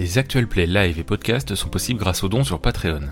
[0.00, 3.02] Les actuels plays live et podcasts sont possibles grâce aux dons sur Patreon.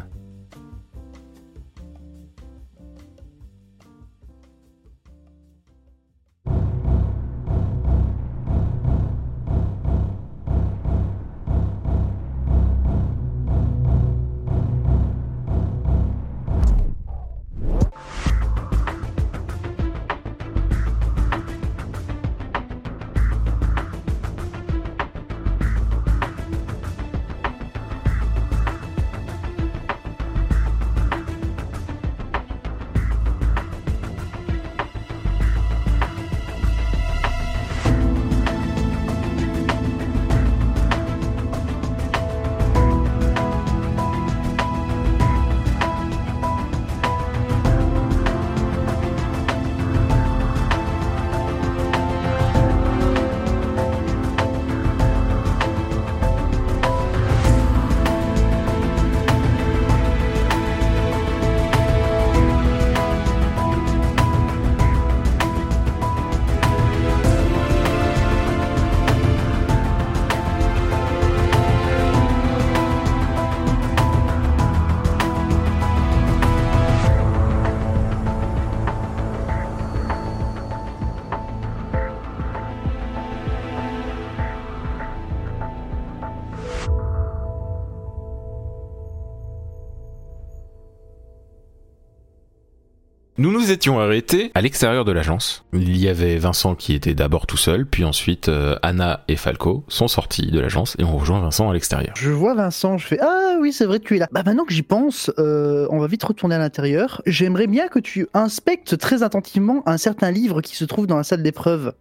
[93.79, 95.65] Étions arrêtés à l'extérieur de l'agence.
[95.73, 99.85] Il y avait Vincent qui était d'abord tout seul, puis ensuite euh, Anna et Falco
[99.87, 102.13] sont sortis de l'agence et on rejoint Vincent à l'extérieur.
[102.17, 104.27] Je vois Vincent, je fais Ah oui, c'est vrai que tu es là.
[104.33, 107.23] Bah maintenant que j'y pense, euh, on va vite retourner à l'intérieur.
[107.25, 111.23] J'aimerais bien que tu inspectes très attentivement un certain livre qui se trouve dans la
[111.23, 111.93] salle d'épreuve.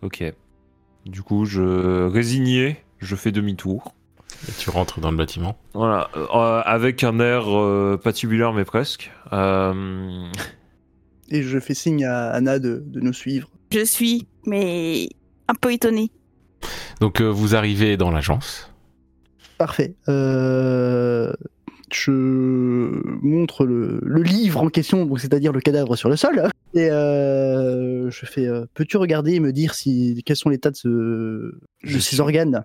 [0.00, 0.24] Ok.
[1.04, 3.92] Du coup, je résigné, je fais demi-tour.
[4.48, 5.56] Et tu rentres dans le bâtiment.
[5.74, 9.10] Voilà, euh, avec un air euh, patibulaire mais presque.
[9.32, 10.26] Euh,
[11.30, 13.48] Et je fais signe à Anna de, de nous suivre.
[13.72, 15.08] Je suis, mais
[15.48, 16.10] un peu étonnée.
[17.00, 18.70] Donc euh, vous arrivez dans l'agence.
[19.58, 19.94] Parfait.
[20.08, 21.32] Euh,
[21.92, 22.10] je
[23.22, 26.42] montre le, le livre en question, donc c'est-à-dire le cadavre sur le sol.
[26.74, 30.70] Et euh, je fais euh, Peux-tu regarder et me dire si, quels sont les états
[30.70, 32.64] de, ce, de Je ces suis- organes?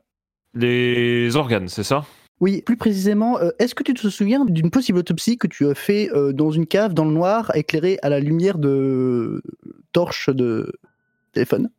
[0.54, 2.06] Les organes, c'est ça?
[2.40, 5.74] Oui, plus précisément, euh, est-ce que tu te souviens d'une possible autopsie que tu as
[5.74, 9.42] fait euh, dans une cave dans le noir, éclairée à la lumière de
[9.92, 10.72] torche de
[11.34, 11.70] téléphone?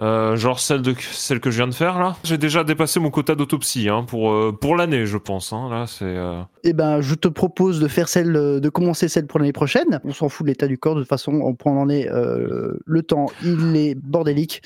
[0.00, 2.16] Euh, Genre celle, de, celle que je viens de faire là?
[2.24, 5.52] J'ai déjà dépassé mon quota d'autopsie hein, pour, euh, pour l'année, je pense.
[5.52, 5.68] Hein.
[5.70, 6.04] Là, c'est.
[6.04, 9.52] euh, Eh ben, je te propose de faire celle, euh, de commencer celle pour l'année
[9.52, 10.00] prochaine.
[10.04, 12.76] On s'en fout de l'état du corps, de toute façon, on prend en est euh,
[12.86, 14.62] le temps, il est bordélique.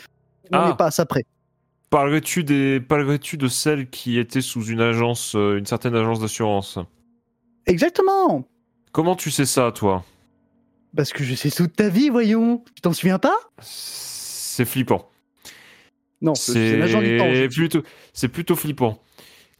[0.52, 0.68] On Ah.
[0.68, 1.24] n'est pas à ça près.
[1.90, 6.78] Parlerais-tu des, de celle qui était sous une agence, euh, une certaine agence d'assurance?
[7.66, 8.46] Exactement
[8.92, 10.04] Comment tu sais ça, toi?
[10.94, 12.62] Parce que je sais toute ta vie, voyons.
[12.74, 13.36] Tu t'en souviens pas?
[13.60, 15.08] C'est flippant.
[16.20, 17.30] Non, c'est l'agent du temps.
[17.50, 17.82] Plutôt,
[18.12, 18.98] c'est plutôt flippant.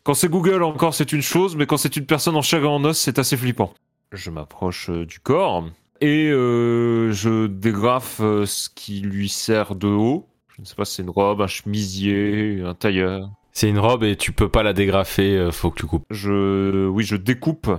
[0.03, 2.67] Quand c'est Google encore, c'est une chose, mais quand c'est une personne en chair et
[2.67, 3.73] en os, c'est assez flippant.
[4.13, 5.69] Je m'approche euh, du corps
[6.01, 10.29] et euh, je dégrafe ce qui lui sert de haut.
[10.59, 13.31] Je ne sais pas si c'est une robe, un chemisier, un tailleur.
[13.53, 16.05] C'est une robe et tu peux pas la dégrafer, euh, faut que tu coupes.
[16.11, 17.71] Je, oui, je découpe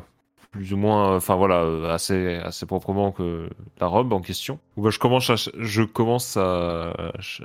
[0.51, 4.59] plus ou moins, enfin voilà, euh, assez, assez proprement que la robe en question.
[4.77, 6.93] Ou ben, je commence à, je commence à,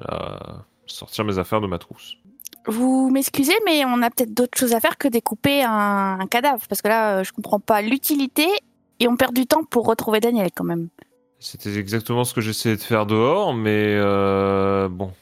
[0.09, 2.17] à sortir mes affaires de ma trousse.
[2.67, 6.63] Vous m'excusez, mais on a peut-être d'autres choses à faire que découper un, un cadavre.
[6.69, 8.47] Parce que là, euh, je comprends pas l'utilité
[9.01, 10.89] et on perd du temps pour retrouver Daniel quand même.
[11.41, 15.13] C'était exactement ce que j'essayais de faire dehors, mais euh, bon.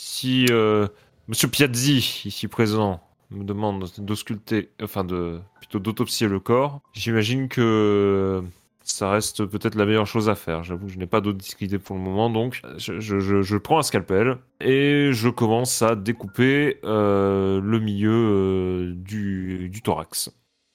[0.00, 0.88] Si euh,
[1.28, 3.00] Monsieur Piazzi, ici présent,
[3.30, 8.42] me demande d'ausculter, enfin de plutôt d'autopsier le corps, j'imagine que
[8.82, 10.64] ça reste peut-être la meilleure chose à faire.
[10.64, 14.38] J'avoue que je n'ai pas d'autres idées pour le moment, donc je, prends un scalpel
[14.60, 20.30] et je commence à découper euh, le milieu euh, du, du thorax.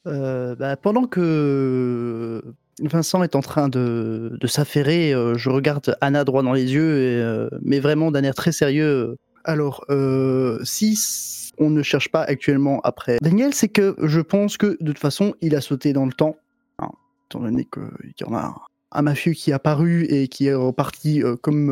[0.07, 2.43] Euh, bah, pendant que
[2.81, 7.49] Vincent est en train de, s'affairer, euh, je regarde Anna droit dans les yeux, euh,
[7.61, 9.17] mais vraiment d'un air très sérieux.
[9.45, 14.77] Alors, euh, si on ne cherche pas actuellement après Daniel, c'est que je pense que
[14.81, 16.35] de toute façon, il a sauté dans le temps,
[16.79, 16.89] hein,
[17.29, 18.55] étant donné qu'il y en a
[18.91, 21.69] un, mafieux qui est apparu et qui est reparti comme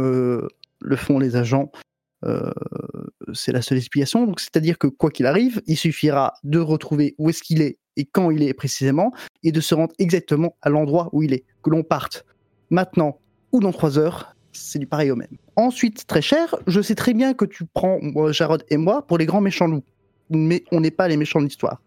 [0.80, 1.72] le font les agents.
[3.34, 4.26] C'est la seule explication.
[4.26, 8.06] Donc, c'est-à-dire que quoi qu'il arrive, il suffira de retrouver où est-ce qu'il est et
[8.06, 9.12] quand il est précisément,
[9.44, 11.44] et de se rendre exactement à l'endroit où il est.
[11.62, 12.26] Que l'on parte
[12.70, 13.20] maintenant
[13.52, 15.38] ou dans trois heures, c'est du pareil au même.
[15.56, 19.18] Ensuite, très cher, je sais très bien que tu prends moi, Jarod et moi pour
[19.18, 19.84] les grands méchants loups.
[20.30, 21.82] Mais on n'est pas les méchants de l'histoire.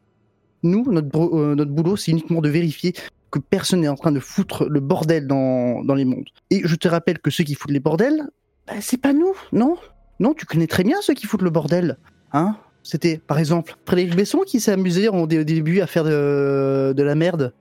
[0.63, 2.95] Nous, notre, euh, boulot, c'est uniquement de vérifier
[3.31, 6.29] que personne n'est en train de foutre le bordel dans, dans les mondes.
[6.51, 8.29] Et je te rappelle que ceux qui foutent les bordels,
[8.67, 9.77] bah, c'est pas nous, non?
[10.19, 11.99] Non, tu connais très bien ceux qui foutent le bordel.
[12.33, 12.57] Hein?
[12.87, 17.03] C'était, par exemple, Frédéric Besson qui s'est amusé en au début à faire de, de
[17.03, 17.53] la merde.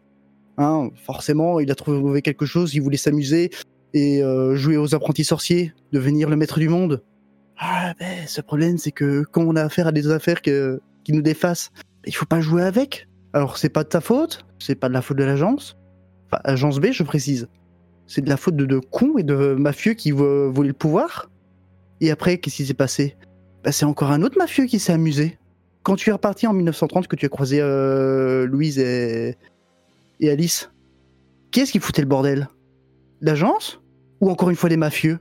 [0.60, 3.50] Hein Forcément, il a trouvé quelque chose, il voulait s'amuser
[3.95, 7.01] et euh, jouer aux apprentis sorciers, devenir le maître du monde.
[7.57, 10.51] Ah, ben, ce problème, c'est que quand on a affaire à des affaires qui
[11.12, 11.71] nous défassent,
[12.06, 13.07] il faut pas jouer avec.
[13.33, 15.75] Alors, c'est pas de ta faute, c'est pas de la faute de l'agence.
[16.28, 17.48] Enfin, agence B, je précise.
[18.06, 21.31] C'est de la faute de, de cons et de mafieux qui vo- voulaient le pouvoir.
[22.00, 23.16] Et après, qu'est-ce qui s'est passé?
[23.65, 25.39] Bah, C'est encore un autre mafieux qui s'est amusé.
[25.81, 29.35] Quand tu es reparti en 1930, que tu as croisé euh, Louise et,
[30.21, 30.69] Alice,
[31.50, 32.47] qui est-ce qui foutait le bordel?
[33.21, 33.81] L'agence?
[34.21, 35.19] Ou encore une fois les mafieux?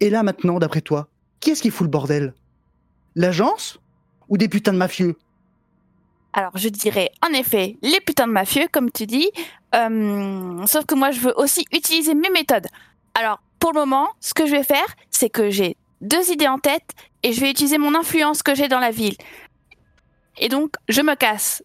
[0.00, 1.08] Et là maintenant, d'après toi,
[1.40, 2.34] qui est-ce qui fout le bordel?
[3.14, 3.80] L'agence?
[4.28, 5.16] Ou des putains de mafieux?
[6.34, 9.30] Alors, je dirais en effet les putains de mafieux, comme tu dis.
[9.74, 12.66] Euh, sauf que moi, je veux aussi utiliser mes méthodes.
[13.14, 16.58] Alors, pour le moment, ce que je vais faire, c'est que j'ai deux idées en
[16.58, 16.90] tête
[17.22, 19.16] et je vais utiliser mon influence que j'ai dans la ville.
[20.38, 21.62] Et donc, je me casse.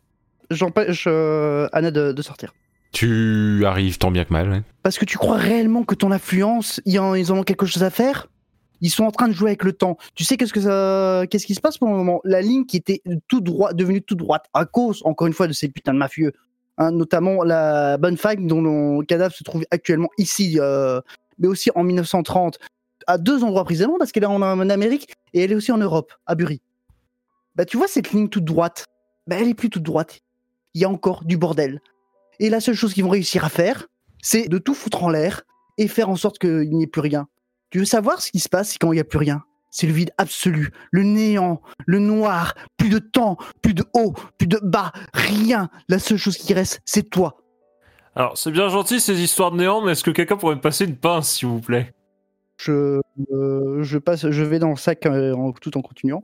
[0.50, 2.54] J'empêche euh, Anna de, de sortir.
[2.92, 4.62] Tu arrives tant bien que mal, ouais.
[4.84, 7.84] Parce que tu crois réellement que ton influence, ils en, ils en ont quelque chose
[7.84, 8.28] à faire?
[8.82, 9.98] Ils sont en train de jouer avec le temps.
[10.16, 12.20] Tu sais qu'est-ce que ça, qu'est-ce qui se passe pour le moment?
[12.24, 15.54] La ligne qui était tout droit, devenue tout droite à cause, encore une fois, de
[15.54, 16.34] ces putains de mafieux.
[16.78, 21.00] Hein, notamment la bonne fac dont le cadavre se trouve actuellement ici, euh,
[21.38, 22.58] mais aussi en 1930,
[23.08, 26.14] à deux endroits précisément, parce qu'elle est en, Amérique et elle est aussi en Europe,
[26.26, 26.62] à Bury.
[27.56, 28.86] Bah tu vois cette ligne toute droite,
[29.28, 30.20] bah elle est plus toute droite.
[30.74, 31.82] Il y a encore du bordel.
[32.40, 33.88] Et la seule chose qu'ils vont réussir à faire,
[34.22, 35.42] c'est de tout foutre en l'air
[35.78, 37.28] et faire en sorte qu'il n'y ait plus rien.
[37.70, 39.44] Tu veux savoir ce qui se passe quand il n'y a plus rien?
[39.70, 44.48] C'est le vide absolu, le néant, le noir, plus de temps, plus de haut, plus
[44.48, 45.70] de bas, rien.
[45.88, 47.38] La seule chose qui reste, c'est toi.
[48.16, 50.84] Alors, c'est bien gentil ces histoires de néant, mais est-ce que quelqu'un pourrait me passer
[50.84, 51.94] une pince, s'il vous plaît?
[52.64, 56.22] Je, euh, je passe, je vais dans le sac euh, tout en continuant.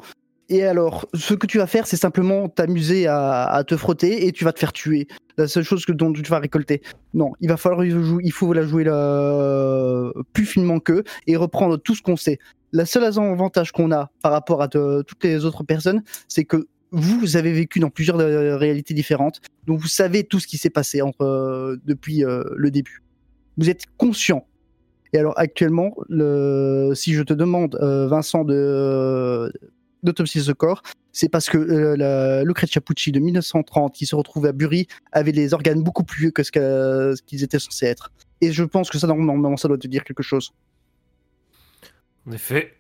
[0.49, 4.45] Et alors, ce que tu vas faire, c'est simplement t'amuser à, te frotter et tu
[4.45, 5.07] vas te faire tuer.
[5.37, 6.81] La seule chose que dont tu vas récolter.
[7.13, 8.85] Non, il va falloir il faut la jouer
[10.31, 12.39] plus finement qu'eux et reprendre tout ce qu'on sait.
[12.71, 16.67] La seule avantage qu'on a par rapport à te- toutes les autres personnes, c'est que
[16.91, 20.69] vous, avez vécu dans plusieurs euh, réalités différentes, donc vous savez tout ce qui s'est
[20.69, 23.03] passé depuis le début.
[23.57, 24.45] Vous êtes conscient.
[25.17, 29.51] Et alors actuellement, le, si je te demande, euh, Vincent, de
[30.03, 34.45] d'autopsier ce corps, c'est parce que euh, la Lucrezia Pucci de 1930, qui se retrouve
[34.45, 38.11] à Bury, avait des organes beaucoup plus vieux que ce qu'ils étaient censés être.
[38.41, 40.53] Et je pense que ça, normalement, ça doit te dire quelque chose.
[42.27, 42.75] En effet.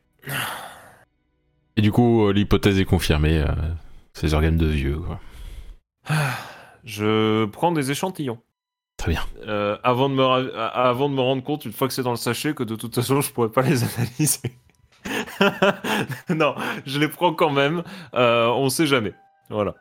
[1.75, 3.39] Et du coup, euh, l'hypothèse est confirmée.
[3.39, 3.47] euh,
[4.13, 5.19] ces organes de vieux, quoi.
[6.83, 8.39] Je prends des échantillons.
[9.07, 9.47] Très bien.
[9.47, 12.03] Euh, avant, de me ra- a- avant de me rendre compte, une fois que c'est
[12.03, 14.51] dans le sachet, que de toute façon, je pourrais pas les analyser.
[16.29, 16.55] non,
[16.85, 17.83] je les prends quand même.
[18.13, 19.13] Euh, on sait jamais.
[19.49, 19.75] Voilà.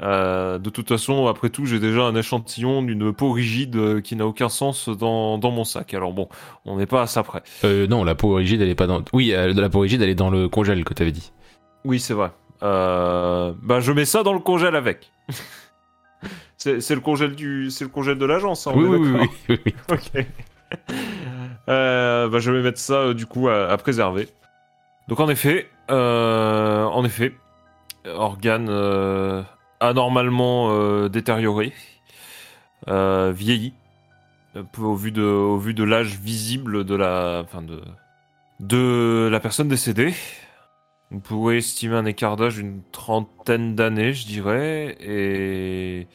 [0.00, 4.14] Euh, de toute façon, après tout, j'ai déjà un échantillon d'une peau rigide euh, qui
[4.16, 5.92] n'a aucun sens dans, dans mon sac.
[5.94, 6.28] Alors bon,
[6.64, 7.42] on n'est pas à ça près.
[7.64, 9.02] Euh, non, la peau rigide, elle est pas dans.
[9.12, 11.32] Oui, euh, la peau rigide, elle est dans le congèle que t'avais dit.
[11.84, 12.30] Oui, c'est vrai.
[12.62, 15.12] Euh, bah, je mets ça dans le congèle avec.
[16.58, 18.66] c'est le congèle du, c'est le congèle de l'agence.
[18.66, 19.26] hein, on oui.
[19.90, 20.26] Ok.
[21.68, 24.28] Euh, bah, je vais mettre ça euh, du coup à, à préserver.
[25.08, 27.32] Donc en effet, euh, en effet,
[28.06, 28.68] organe
[29.80, 31.72] anormalement détérioré,
[32.86, 33.72] vieilli,
[34.78, 37.80] au vu de, au vu de l'âge visible de la, enfin de,
[38.60, 40.12] de la personne décédée.
[41.10, 46.06] Vous pourrez estimer un écart d'âge d'une trentaine d'années, je dirais, et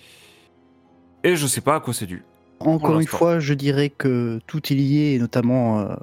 [1.23, 2.23] et je sais pas à quoi c'est dû.
[2.59, 5.95] Encore une fois, je dirais que tout est lié, et notamment euh,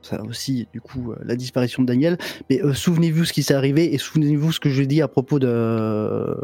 [0.00, 2.16] ça aussi, du coup, euh, la disparition de Daniel.
[2.48, 5.38] Mais euh, souvenez-vous ce qui s'est arrivé et souvenez-vous ce que je dis à propos
[5.38, 6.34] de.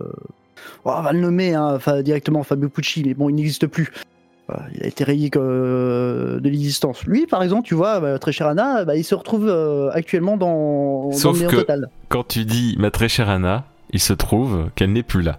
[0.84, 3.90] Oh, on va le nommer hein, directement Fabio Pucci, mais bon, il n'existe plus.
[4.48, 7.04] Voilà, il a été rayé euh, de l'existence.
[7.04, 10.36] Lui, par exemple, tu vois, bah, très cher Anna, bah, il se retrouve euh, actuellement
[10.36, 11.88] dans, dans Sauf le néant que- total.
[12.08, 15.38] Quand tu dis ma très chère Anna, il se trouve qu'elle n'est plus là.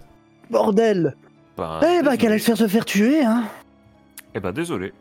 [0.50, 1.14] Bordel
[1.80, 2.18] Ben, Eh bah, désolé.
[2.18, 3.44] qu'elle allait se faire se faire tuer, hein
[4.34, 4.92] Eh ben désolé.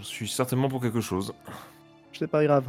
[0.00, 1.32] Je suis certainement pour quelque chose.
[2.12, 2.64] C'est pas grave.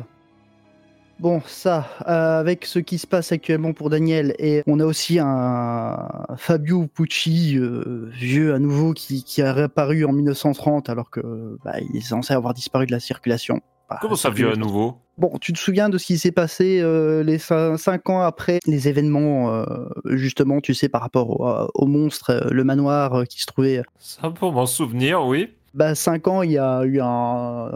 [1.20, 5.20] Bon, ça, euh, avec ce qui se passe actuellement pour Daniel, et on a aussi
[5.20, 11.58] un Fabio Pucci, euh, vieux à nouveau, qui, qui a réapparu en 1930 alors que
[11.65, 13.60] bah, il est censé avoir disparu de la circulation.
[13.89, 14.98] Bah, Comment ça vient à nouveau?
[15.20, 18.60] Bon, tu te souviens de ce qui s'est passé euh, les cin- cinq ans après
[18.66, 19.66] les événements, euh,
[20.06, 23.82] justement, tu sais, par rapport au, au monstre, euh, le manoir qui se trouvait.
[24.00, 25.50] Ça pour m'en souvenir, oui.
[25.74, 27.70] Bah, cinq ans, il y a eu un,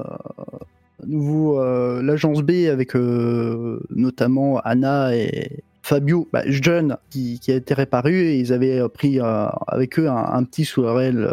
[1.05, 1.61] nouveau
[2.01, 8.39] l'agence B avec notamment Anna et Fabio, bah, jeune, qui, qui a été réparu et
[8.39, 11.29] ils avaient pris euh, avec eux un, un petit Sourel.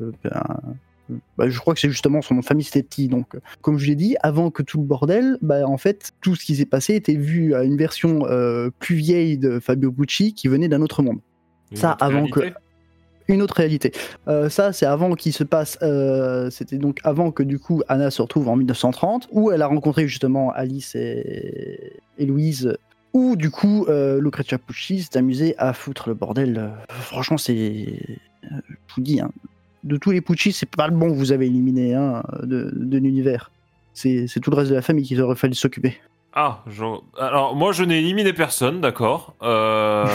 [0.00, 0.56] Euh, un-
[1.36, 3.08] bah, je crois que c'est justement son nom de famille, c'était petit.
[3.08, 6.34] Donc, euh, comme je l'ai dit, avant que tout le bordel, bah, en fait, tout
[6.34, 10.34] ce qui s'est passé était vu à une version euh, plus vieille de Fabio Bucci
[10.34, 11.18] qui venait d'un autre monde.
[11.70, 12.58] Une Ça, autre avant que- réalité
[13.28, 13.92] Une autre réalité.
[14.26, 15.78] Euh, ça, c'est avant qu'il se passe.
[15.82, 19.66] euh, C'était donc avant que du coup Anna se retrouve en 1930, où elle a
[19.66, 22.76] rencontré justement Alice et, et Louise.
[23.14, 26.58] Où du coup euh, Lucrezia Pucci s'est amusé à foutre le bordel.
[26.58, 27.86] Euh, franchement, c'est.
[28.44, 29.30] euh, Je vous dis, hein,
[29.88, 32.98] de tous les Pucci, c'est pas le bon que vous avez éliminé hein, de, de
[32.98, 33.50] l'univers.
[33.94, 35.98] C'est tout le reste de la famille qui aurait fallu s'occuper.
[36.34, 36.62] Ah,
[37.18, 39.34] alors moi je n'ai éliminé personne, d'accord.
[39.42, 40.06] Euh,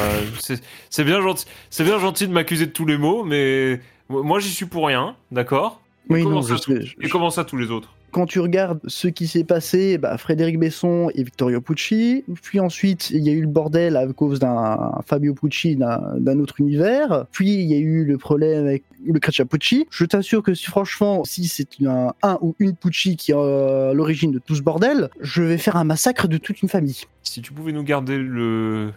[0.89, 4.49] c'est bien gentil, c'est bien gentil de m'accuser de tous les maux, mais moi j'y
[4.49, 5.81] suis pour rien, d'accord.
[6.09, 7.93] Oui, comment non, ça, je sais, je- Et comment ça tous les autres?
[8.13, 13.09] Quand tu regardes ce qui s'est passé, bah, Frédéric Besson et Vittorio Pucci, puis ensuite
[13.09, 17.55] il y a eu le bordel à cause d'un Fabio Pucci d'un autre univers, puis
[17.55, 19.87] il y a eu le problème avec le Creccia Pucci.
[19.89, 23.93] Je t'assure que si franchement, si c'est un, un ou une Pucci qui est à
[23.93, 27.01] l'origine de tout ce bordel, je vais faire un massacre de toute une famille.
[27.23, 28.91] Si tu pouvais nous garder le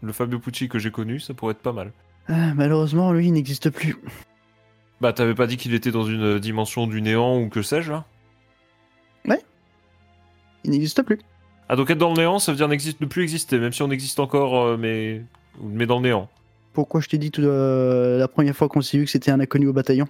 [0.00, 1.90] le Fabio Pucci que j'ai connu, ça pourrait être pas mal.
[2.28, 3.96] Ah, malheureusement, lui, il n'existe plus.
[5.00, 8.04] Bah t'avais pas dit qu'il était dans une dimension du néant ou que sais-je là
[10.64, 11.18] Il n'existe plus.
[11.68, 13.90] Ah donc être dans le néant, ça veut dire ne plus exister, même si on
[13.90, 15.22] existe encore, euh, mais
[15.62, 16.28] mais dans le néant.
[16.72, 19.40] Pourquoi je t'ai dit tout, euh, la première fois qu'on s'est vu que c'était un
[19.40, 20.08] inconnu au bataillon?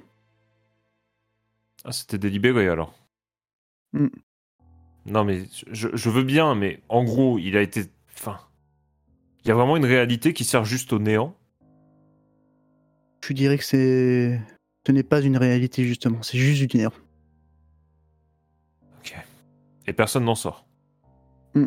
[1.85, 2.95] Ah c'était délibéré alors.
[3.93, 4.09] Hmm.
[5.07, 7.85] Non mais je, je veux bien, mais en gros il a été,
[8.17, 8.38] enfin,
[9.45, 11.35] il y a vraiment une réalité qui sert juste au néant.
[13.25, 14.41] Je dirais que c'est.
[14.87, 16.93] Ce n'est pas une réalité, justement, c'est juste du néant.
[19.88, 20.66] Et personne n'en sort.
[21.54, 21.66] Mm.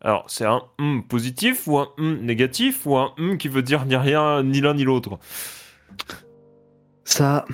[0.00, 3.86] Alors, c'est un hum positif ou un hum négatif ou un hum qui veut dire
[3.86, 5.18] ni rien, ni l'un ni l'autre?
[7.04, 7.44] Ça.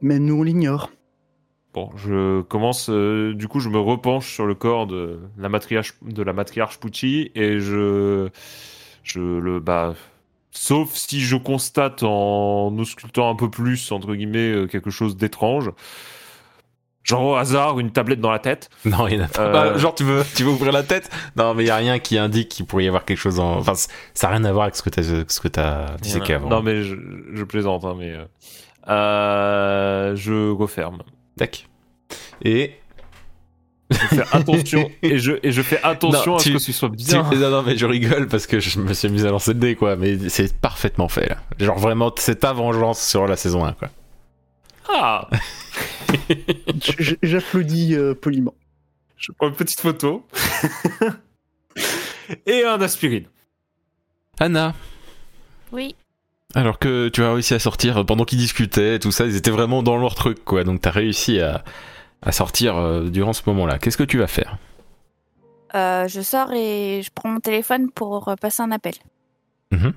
[0.00, 0.90] Mais nous, on l'ignore.
[1.74, 5.94] Bon, je commence, euh, du coup, je me repenche sur le corps de la matriarche,
[6.02, 8.30] de la matriarche Pucci et je,
[9.02, 9.94] je le, bah,
[10.52, 15.70] sauf si je constate en auscultant un peu plus, entre guillemets, euh, quelque chose d'étrange.
[17.06, 18.68] Genre au hasard, une tablette dans la tête.
[18.84, 19.42] Non, il y en a pas.
[19.42, 19.52] Euh.
[19.52, 21.08] Bah, genre, tu veux, tu veux ouvrir la tête?
[21.36, 23.58] Non, mais il y a rien qui indique qu'il pourrait y avoir quelque chose en.
[23.58, 26.48] Enfin, ça n'a rien à voir avec ce que t'as, ce que t'as disséqué avant.
[26.48, 26.96] Non, mais je,
[27.32, 28.12] je plaisante, hein, mais.
[28.12, 28.24] euh,
[28.88, 31.02] euh, je referme.
[31.38, 31.68] Tac.
[32.42, 32.72] Et.
[33.90, 36.72] Je fais attention et je, et je fais attention Non, à tu- ce que ce
[36.72, 37.22] soit Tu- bien.
[37.34, 39.76] non, non, mais je rigole parce que je me suis amusé à lancer le dé,
[39.76, 39.94] quoi.
[39.94, 41.36] Mais c'est parfaitement fait, là.
[41.60, 43.88] Genre, vraiment, c'est ta vengeance sur la saison 1, quoi.
[44.88, 45.28] Ah
[47.22, 48.54] J'applaudis euh, poliment.
[49.16, 50.26] Je prends une petite photo.
[52.46, 53.24] et un aspirine.
[54.38, 54.74] Anna,
[55.72, 55.94] Oui.
[56.54, 59.82] alors que tu as réussi à sortir pendant qu'ils discutaient, tout ça, ils étaient vraiment
[59.82, 60.62] dans leur truc, quoi.
[60.64, 61.64] Donc, t'as réussi à,
[62.22, 63.78] à sortir euh, durant ce moment-là.
[63.78, 64.58] Qu'est-ce que tu vas faire?
[65.74, 68.94] Euh, je sors et je prends mon téléphone pour euh, passer un appel.
[69.72, 69.92] Mhm.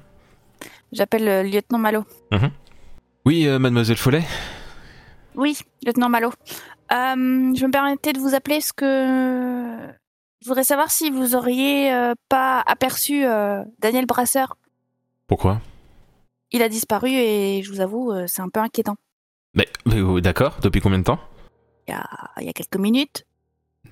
[0.92, 2.06] J'appelle le lieutenant Malo.
[3.26, 4.24] Oui, euh, mademoiselle Follet
[5.40, 6.30] Oui, lieutenant Malo.
[6.92, 7.16] Euh,
[7.56, 8.86] je me permettais de vous appeler parce que
[10.42, 14.58] je voudrais savoir si vous auriez euh, pas aperçu euh, Daniel Brasseur.
[15.28, 15.62] Pourquoi?
[16.52, 18.96] Il a disparu et je vous avoue, euh, c'est un peu inquiétant.
[19.54, 21.20] Mais, mais, oh, d'accord, depuis combien de temps?
[21.88, 22.06] Il y a,
[22.42, 23.26] il y a quelques minutes.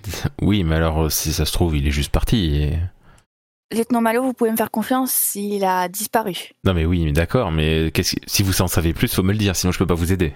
[0.42, 2.56] Oui, mais alors, si ça se trouve, il est juste parti.
[2.56, 2.80] et-
[3.72, 6.34] Lieutenant Malo, vous pouvez me faire confiance, il a disparu.
[6.66, 7.92] Non, mais oui, mais d'accord, mais
[8.26, 10.34] si vous en savez plus, faut me le dire, sinon je peux pas vous aider.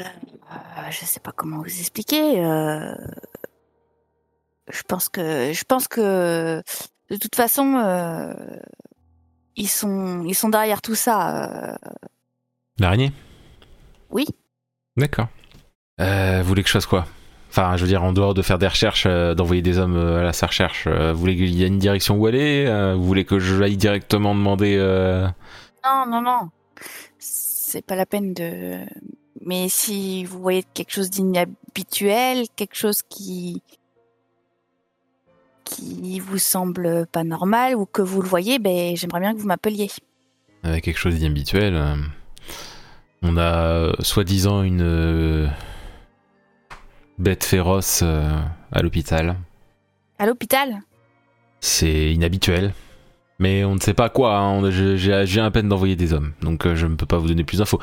[0.00, 2.44] Euh, je sais pas comment vous expliquer.
[2.44, 2.94] euh,
[4.70, 6.62] Je pense que, je pense que,
[7.10, 8.32] de toute façon, euh,
[9.56, 11.72] ils sont, ils sont derrière tout ça.
[11.72, 11.76] euh,
[12.78, 13.12] L'araignée?
[14.10, 14.26] Oui.
[14.96, 15.28] D'accord.
[15.98, 17.06] Vous voulez que je fasse quoi?
[17.50, 20.32] Enfin, je veux dire, en dehors de faire des recherches, d'envoyer des hommes à la
[20.32, 23.60] sa recherche, vous voulez qu'il y ait une direction où aller Vous voulez que je
[23.62, 24.76] aille directement demander
[25.84, 26.50] Non, non, non.
[27.18, 28.78] C'est pas la peine de.
[29.44, 33.62] Mais si vous voyez quelque chose d'inhabituel, quelque chose qui
[35.64, 39.46] qui vous semble pas normal ou que vous le voyez, ben j'aimerais bien que vous
[39.46, 39.90] m'appeliez.
[40.62, 41.94] avec quelque chose d'inhabituel euh,
[43.22, 45.46] On a euh, soi-disant une euh,
[47.18, 48.30] bête féroce euh,
[48.72, 49.36] à l'hôpital.
[50.18, 50.80] À l'hôpital?
[51.60, 52.72] C'est inhabituel.
[53.40, 54.68] Mais on ne sait pas quoi, hein.
[54.70, 57.58] J'ai à peine d'envoyer des hommes, donc euh, je ne peux pas vous donner plus
[57.58, 57.78] d'infos.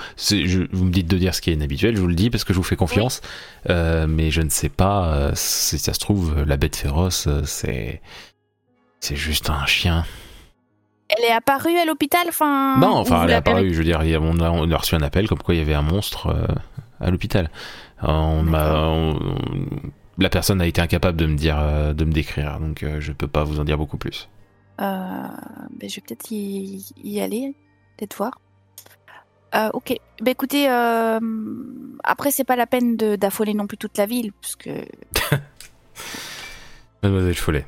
[0.73, 2.51] Vous me dites de dire ce qui est inhabituel, je vous le dis parce que
[2.51, 3.21] je vous fais confiance,
[3.69, 8.01] Euh, mais je ne sais pas euh, si ça se trouve, la bête féroce, c'est...
[8.99, 10.03] C'est juste un chien.
[11.09, 13.71] Elle est apparue à l'hôpital enfin, Non, enfin, elle est apparue.
[13.71, 15.75] Je veux dire, on a, on a reçu un appel comme quoi il y avait
[15.75, 16.35] un monstre
[16.99, 17.49] à l'hôpital.
[18.01, 19.13] On m'a,
[20.17, 21.57] la personne a été incapable de me dire,
[21.93, 24.27] de me décrire, donc je peux pas vous en dire beaucoup plus.
[24.81, 25.27] Euh,
[25.71, 27.55] ben, je vais peut-être y, y aller,
[27.97, 28.39] peut-être voir.
[29.55, 29.95] Euh, ok.
[30.21, 31.19] Ben, écoutez, euh,
[32.03, 34.69] après, c'est pas la peine d'affoler non plus toute la ville, parce que
[37.03, 37.65] Mademoiselle Follet,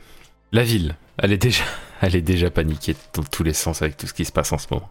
[0.51, 1.63] la ville, elle est déjà,
[2.01, 4.57] elle est déjà paniquée dans tous les sens avec tout ce qui se passe en
[4.57, 4.89] ce moment.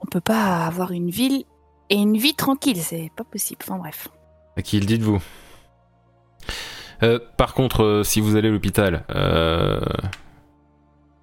[0.00, 1.44] on peut pas avoir une ville
[1.90, 3.60] et une vie tranquille, c'est pas possible.
[3.62, 4.08] Enfin bref.
[4.56, 5.20] À qui le dites-vous?
[7.02, 9.80] Euh, Par contre, euh, si vous allez à l'hôpital, euh,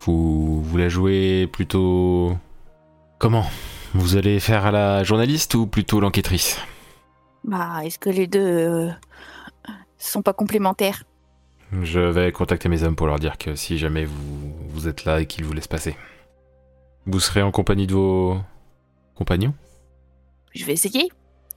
[0.02, 2.38] vous, vous la jouez plutôt
[3.20, 3.46] comment?
[3.94, 6.58] Vous allez faire la journaliste ou plutôt l'enquêtrice?
[7.44, 8.90] Bah, est-ce que les deux euh,
[9.98, 11.04] sont pas complémentaires?
[11.82, 15.22] Je vais contacter mes hommes pour leur dire que si jamais vous, vous êtes là
[15.22, 15.96] et qu'ils vous laissent passer,
[17.06, 18.38] vous serez en compagnie de vos
[19.16, 19.54] compagnons?
[20.54, 21.10] Je vais essayer.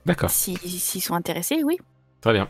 [0.05, 1.77] D'accord, Si- S'ils sont intéressés, oui.
[2.21, 2.47] très bien.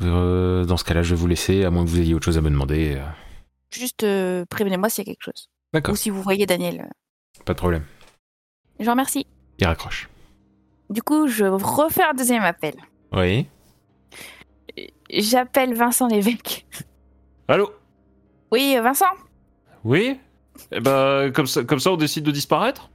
[0.00, 2.38] Euh, dans ce cas-là, je vais vous laisser, à moins que vous ayez autre chose
[2.38, 2.98] à me demander.
[3.72, 5.48] Juste euh, prévenez-moi s'il y a quelque chose.
[5.72, 6.80] D'accord, Ou si vous voyez Daniel.
[7.38, 7.84] euh, pas de problème.
[8.78, 9.26] Je vous remercie.
[9.58, 10.08] Il raccroche.
[10.90, 12.74] Du coup, je refais un deuxième appel.
[13.12, 13.46] Oui
[15.10, 16.66] J'appelle Vincent Lévesque.
[17.48, 17.70] Allô?
[18.50, 19.06] Oui, euh, Vincent?
[19.84, 20.18] Oui?
[20.70, 22.90] Eh ben, comme ça, comme ça, on décide de disparaître?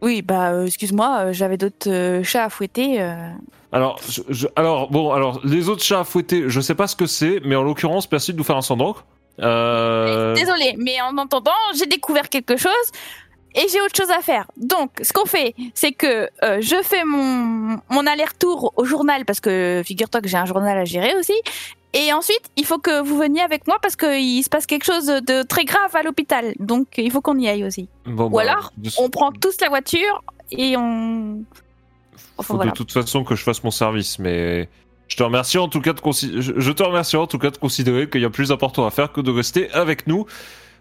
[0.00, 3.00] Oui, bah, euh, excuse-moi, euh, j'avais d'autres euh, chats à fouetter.
[3.00, 3.30] euh.
[3.72, 6.94] alors, je- je- alors, bon, alors, les autres chats à fouetter, je sais pas ce
[6.94, 9.04] que c'est, mais en l'occurrence, merci de nous faire un d'encre.
[9.40, 10.34] Euh...
[10.34, 12.72] Désolée, mais en entendant, j'ai découvert quelque chose
[13.54, 14.46] et j'ai autre chose à faire.
[14.56, 19.40] Donc, ce qu'on fait, c'est que euh, je fais mon, mon aller-retour au journal parce
[19.40, 21.34] que figure-toi que j'ai un journal à gérer aussi.
[21.94, 25.06] Et ensuite, il faut que vous veniez avec moi parce qu'il se passe quelque chose
[25.06, 26.52] de très grave à l'hôpital.
[26.58, 27.88] Donc, il faut qu'on y aille aussi.
[28.04, 31.42] Bon, Ou bah, alors, On prend tous la voiture et on.
[32.36, 32.72] Enfin, faut voilà.
[32.72, 34.68] de toute façon que je fasse mon service, mais
[35.08, 37.50] je te remercie en tout cas de consi- je je te remercie en tout cas
[37.50, 40.26] de considérer qu'il y a plus important à faire que de rester avec nous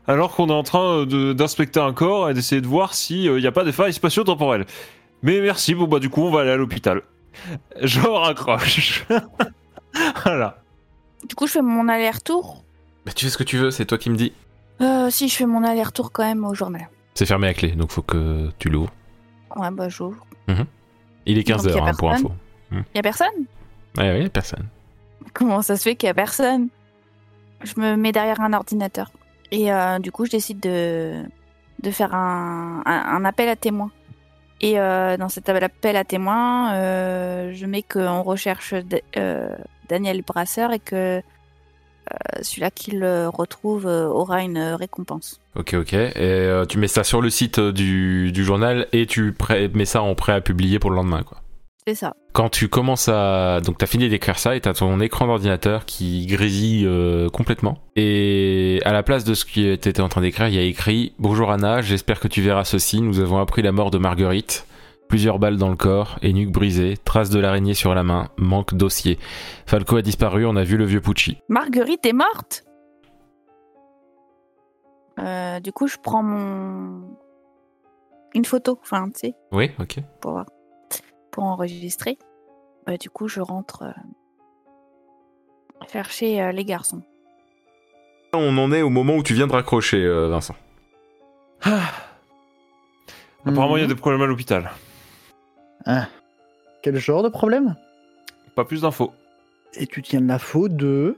[0.06, 3.48] alors qu'on est en train de- d'inspecter un corps et d'essayer de voir s'il n'y
[3.48, 4.66] a pas des failles spatio-temporelles.
[5.24, 7.02] Mais merci, bon bah du coup on va aller à l'hôpital.
[7.82, 9.06] Je raccroche.
[10.24, 10.62] voilà.
[11.28, 12.63] Du coup, je fais mon aller-retour.
[13.06, 14.34] Bah, tu fais ce que tu veux, c'est toi qui me dis.
[14.82, 16.90] Euh, si, je fais mon aller-retour quand même au journal.
[17.16, 18.92] C'est fermé à clé, donc faut que tu l'ouvres.
[19.56, 20.26] Ouais, bah, j'ouvre.
[21.26, 22.32] Il est Donc, 15h y a pour info.
[22.96, 23.28] Y a personne?
[23.97, 24.65] Ouais, ouais, y a personne.
[25.34, 26.69] Comment ça se fait qu'il y a personne?
[27.63, 29.12] Je me mets derrière un ordinateur.
[29.52, 31.23] Et euh, du coup, je décide de,
[31.82, 33.91] de faire un, un, un appel à témoins.
[34.62, 38.73] Et euh, dans cet appel à témoins, euh, je mets qu'on recherche
[39.88, 41.21] Daniel Brasseur et que
[42.41, 45.41] celui-là qui le retrouve aura une récompense.
[45.56, 45.93] Ok, ok.
[45.93, 49.36] Et tu mets ça sur le site du, du journal et tu
[49.73, 51.39] mets ça en prêt à publier pour le lendemain, quoi.
[51.86, 52.15] C'est ça.
[52.38, 53.62] Quand tu commences à...
[53.62, 57.80] Donc t'as fini d'écrire ça et t'as ton écran d'ordinateur qui grésille euh, complètement.
[57.95, 61.15] Et à la place de ce que t'étais en train d'écrire, il y a écrit
[61.17, 63.02] «Bonjour Anna, j'espère que tu verras ceci.
[63.02, 64.67] Nous avons appris la mort de Marguerite.
[65.10, 68.76] Plusieurs balles dans le corps et nuque brisée, traces de l'araignée sur la main, manque
[68.76, 69.17] d'ossier.
[69.65, 71.39] Falco a disparu, on a vu le vieux Pucci.
[71.50, 72.65] Marguerite est morte?
[75.17, 77.02] Euh, Du coup, je prends mon...
[78.36, 80.02] une photo, enfin, tu sais,» Oui, ok.
[80.21, 80.45] pour voir,
[81.32, 82.19] pour enregistrer.
[82.89, 83.91] Euh, du coup, je rentre euh,
[85.91, 87.02] chercher euh, les garçons.
[88.34, 90.56] On en est au moment où tu viens de raccrocher, euh, Vincent.
[93.45, 93.93] Apparemment il y a Mhm.
[93.93, 94.71] des problèmes à l'hôpital.
[95.86, 96.08] Ah.
[96.84, 97.76] Quel genre de problème?
[98.56, 99.12] Pas plus d'infos.
[99.73, 101.17] Et tu tiens de la faute de...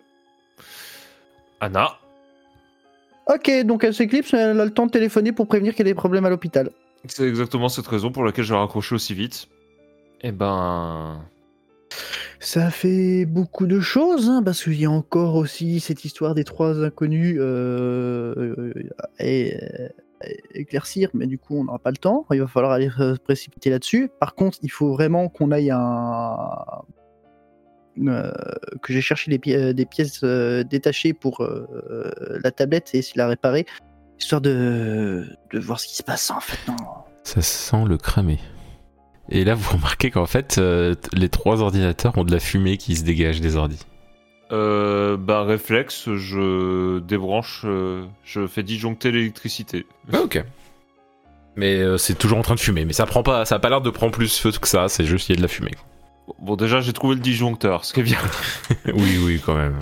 [1.60, 1.98] Anna,
[3.28, 5.92] Ok, donc elle s'éclipse, elle a le temps de téléphoner pour prévenir qu'il y a
[5.92, 6.72] des problèmes à l'hôpital.
[7.06, 9.48] c'est exactement cette raison pour laquelle j'ai raccroché aussi vite.
[10.22, 11.22] Eh ben...
[12.40, 16.46] Ça fait beaucoup de choses, hein, parce qu'il y a encore aussi cette histoire des
[16.46, 18.74] trois inconnus euh, euh,
[19.20, 22.90] à, à éclaircir, mais du coup on n'aura pas le temps, il va falloir aller
[22.90, 24.10] se précipiter là-dessus.
[24.20, 26.48] Par contre, il faut vraiment qu'on aille un...
[28.08, 28.32] euh,
[28.82, 32.10] que j'ai cherché euh, des pièces euh, détachées pour euh,
[32.42, 33.66] la tablette et essayer de la réparer,
[34.20, 36.72] histoire de, voir ce qui se passe en fait.
[37.24, 38.40] Ça sent le cramé.
[39.30, 42.96] Et là, vous remarquez qu'en fait, euh, les trois ordinateurs ont de la fumée qui
[42.96, 43.86] se dégage des ordis.
[44.52, 49.86] Euh, bah, réflexe, je débranche, euh, je fais disjoncter l'électricité.
[50.12, 50.44] Ah, ok.
[51.56, 52.86] Mais euh, c'est toujours en train de fumer.
[52.86, 54.88] Mais ça prend pas, ça a pas l'air de prendre plus feu que ça.
[54.88, 55.76] C'est juste qu'il y a de la fumée.
[56.40, 58.20] Bon, déjà, j'ai trouvé le disjoncteur, ce qui est bien.
[58.94, 59.78] oui, oui, quand même.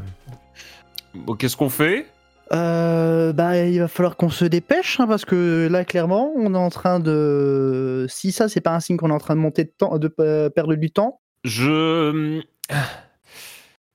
[1.13, 2.07] Bon, qu'est-ce qu'on fait?
[2.53, 6.57] Euh, bah, il va falloir qu'on se dépêche hein, parce que là, clairement, on est
[6.57, 8.05] en train de.
[8.09, 10.13] Si ça, c'est pas un signe qu'on est en train de monter de temps, de
[10.19, 11.19] euh, perdre du temps.
[11.43, 12.41] Je.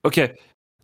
[0.04, 0.20] Ok.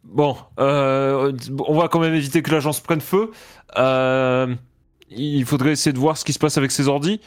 [0.05, 1.33] Bon, euh,
[1.67, 3.31] on va quand même éviter que l'agence prenne feu.
[3.77, 4.55] Euh,
[5.11, 7.21] il faudrait essayer de voir ce qui se passe avec ces ordis.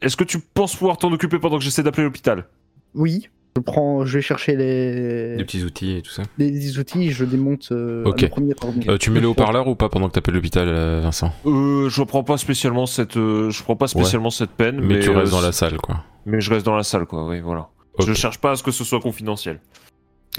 [0.00, 2.46] Est-ce que tu penses pouvoir t'en occuper pendant que j'essaie d'appeler l'hôpital?
[2.94, 3.28] Oui.
[3.58, 6.22] Je prends, je vais chercher les, Des petits outils et tout ça.
[6.38, 8.20] les, les outils, je démonte euh, Ok.
[8.22, 8.94] le premier ordinateur.
[8.94, 12.02] Euh, tu mets le haut-parleur ou pas pendant que t'appelles l'hôpital, euh, Vincent euh, Je
[12.04, 15.32] prends pas spécialement cette, euh, je prends pas spécialement cette peine, mais, mais, tu restes
[15.32, 16.04] dans la salle, quoi.
[16.24, 17.26] Mais je reste dans la salle, quoi.
[17.26, 17.68] Oui, voilà.
[17.98, 18.06] Ok.
[18.06, 19.58] Je cherche pas à ce que ce soit confidentiel.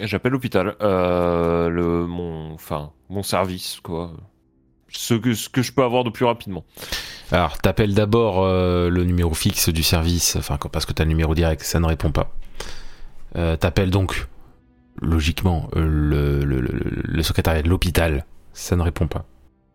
[0.02, 4.14] J'appelle l'hôpital, euh, le mon, enfin, mon service, quoi.
[4.92, 6.64] Ce que ce que je peux avoir de plus rapidement.
[7.32, 11.10] Alors, t'appelles d'abord euh, le numéro fixe du service, enfin, quand- parce que t'as le
[11.10, 12.32] numéro direct, ça ne répond pas.
[13.36, 14.28] Euh, t'appelles donc,
[15.02, 19.26] logiquement, euh, le, le- le- le secrétariat de l'hôpital, ça ne répond pas.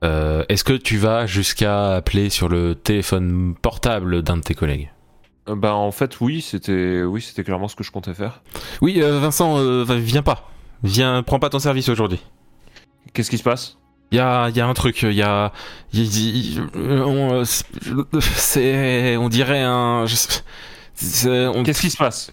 [0.02, 4.90] Euh, Est-ce que tu vas jusqu'à appeler sur le téléphone portable d'un de tes collègues?
[5.48, 8.42] Euh, bah en fait oui, c'était oui c'était clairement ce que je comptais faire.
[8.82, 10.50] Oui, euh, Vincent, euh, viens pas.
[10.82, 12.20] Viens, prends pas ton service aujourd'hui.
[13.12, 13.78] Qu'est-ce qui se passe?
[14.10, 15.52] Il y a, y a un truc, il y a,
[15.92, 17.44] y a- y- on, euh,
[18.20, 22.32] c'est, on dirait un, Qu'est-ce qui se passe?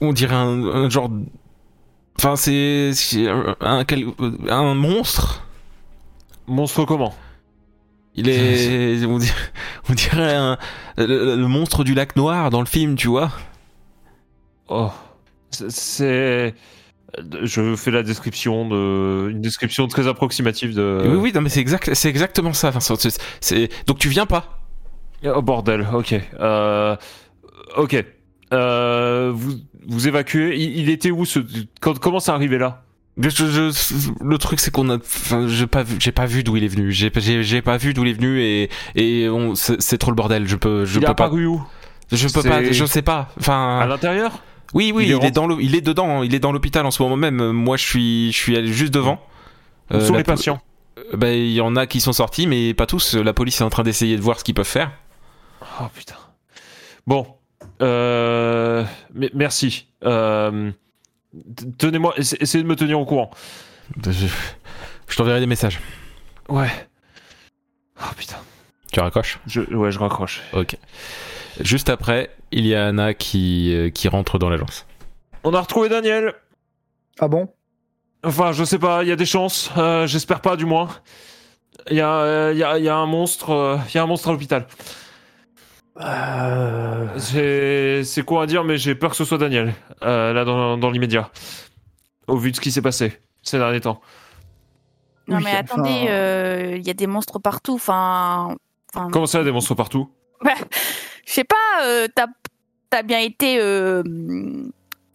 [0.00, 1.10] On dirait un, un genre,
[2.18, 2.92] enfin c'est,
[3.60, 4.06] un, quel-
[4.48, 5.42] un monstre.
[6.46, 7.14] Monstre comment?
[8.14, 9.34] Il est, on dirait,
[9.88, 10.58] on dirait un,
[10.98, 13.30] le, le monstre du lac noir dans le film, tu vois.
[14.68, 14.90] Oh,
[15.50, 16.54] c'est-
[17.42, 21.04] je fais la description de une description très approximative de.
[21.08, 22.96] Oui, oui, non mais c'est exact, c'est exactement ça, Vincent.
[22.96, 24.60] C'est, c'est- donc tu viens pas?
[25.24, 26.14] Oh bordel, ok.
[26.40, 26.96] Euh,
[27.76, 28.04] ok.
[28.52, 29.54] Euh, vous
[29.86, 30.56] vous évacuez.
[30.56, 31.40] Il, il était où ce
[31.80, 32.82] quand, Comment ça arrivé là?
[33.16, 36.56] Je- je- le truc c'est qu'on a, enfin, j'ai pas vu, j'ai pas vu d'où
[36.56, 36.90] il est venu.
[36.90, 40.16] J'ai, j'ai, j'ai pas vu d'où il est venu et et on, c'est, trop le
[40.16, 40.48] bordel.
[40.48, 41.62] Je peux, je Il peux pas, apparu où?
[42.10, 43.30] Je peux pas, je sais pas.
[43.38, 44.42] Enfin, À l'intérieur?
[44.74, 46.50] Oui, oui, il est il, est rentré- dans le, il est dedans, il est dans
[46.50, 47.52] l'hôpital en ce moment même.
[47.52, 49.20] Moi, je suis, je suis allé juste devant.
[49.92, 50.60] Où Euh, sont les patients?
[50.98, 53.14] Euh, Ben, il y en a qui sont sortis, mais pas tous.
[53.14, 54.90] La police est en train d'essayer de voir ce qu'ils peuvent faire.
[55.80, 56.16] Oh putain.
[57.06, 57.26] Bon.
[57.84, 58.84] Euh,
[59.34, 59.86] merci.
[60.04, 60.70] Euh,
[61.78, 63.30] Tenez-moi, essa- essayez de me tenir au courant.
[64.04, 64.26] Je,
[65.08, 65.80] je t'enverrai des messages.
[66.48, 66.70] Ouais.
[68.00, 68.36] Oh putain.
[68.92, 69.40] Tu raccroches?
[69.46, 70.42] Je, ouais, je raccroche.
[70.52, 70.76] Ok.
[71.60, 74.86] Juste après, il y a Anna qui, euh, qui rentre dans l'agence.
[75.42, 76.34] On a retrouvé Daniel.
[77.18, 77.48] Ah bon?
[78.24, 79.70] Enfin, je sais pas, il y a des chances.
[79.76, 80.88] Euh, J'espère pas, du moins.
[81.90, 83.50] Il y, a, il y, a, il y a un monstre.
[83.50, 84.66] euh, Il y a un monstre à l'hôpital.
[86.00, 89.74] Euh, C'est c'est quoi à dire, mais j'ai peur que ce soit Daniel.
[90.02, 91.30] euh, là, dans, dans l'immédiat.
[92.26, 94.00] Au vu de ce qui s'est passé ces derniers temps.
[95.28, 97.74] Non oui, mais attendez, enfin, euh, il y a des monstres partout.
[97.74, 98.54] Enfin,
[98.94, 100.10] enfin, Comment ça, il y a des monstres partout?
[100.42, 101.84] Je sais pas.
[101.84, 102.26] euh, T'as
[102.92, 104.02] as bien été euh,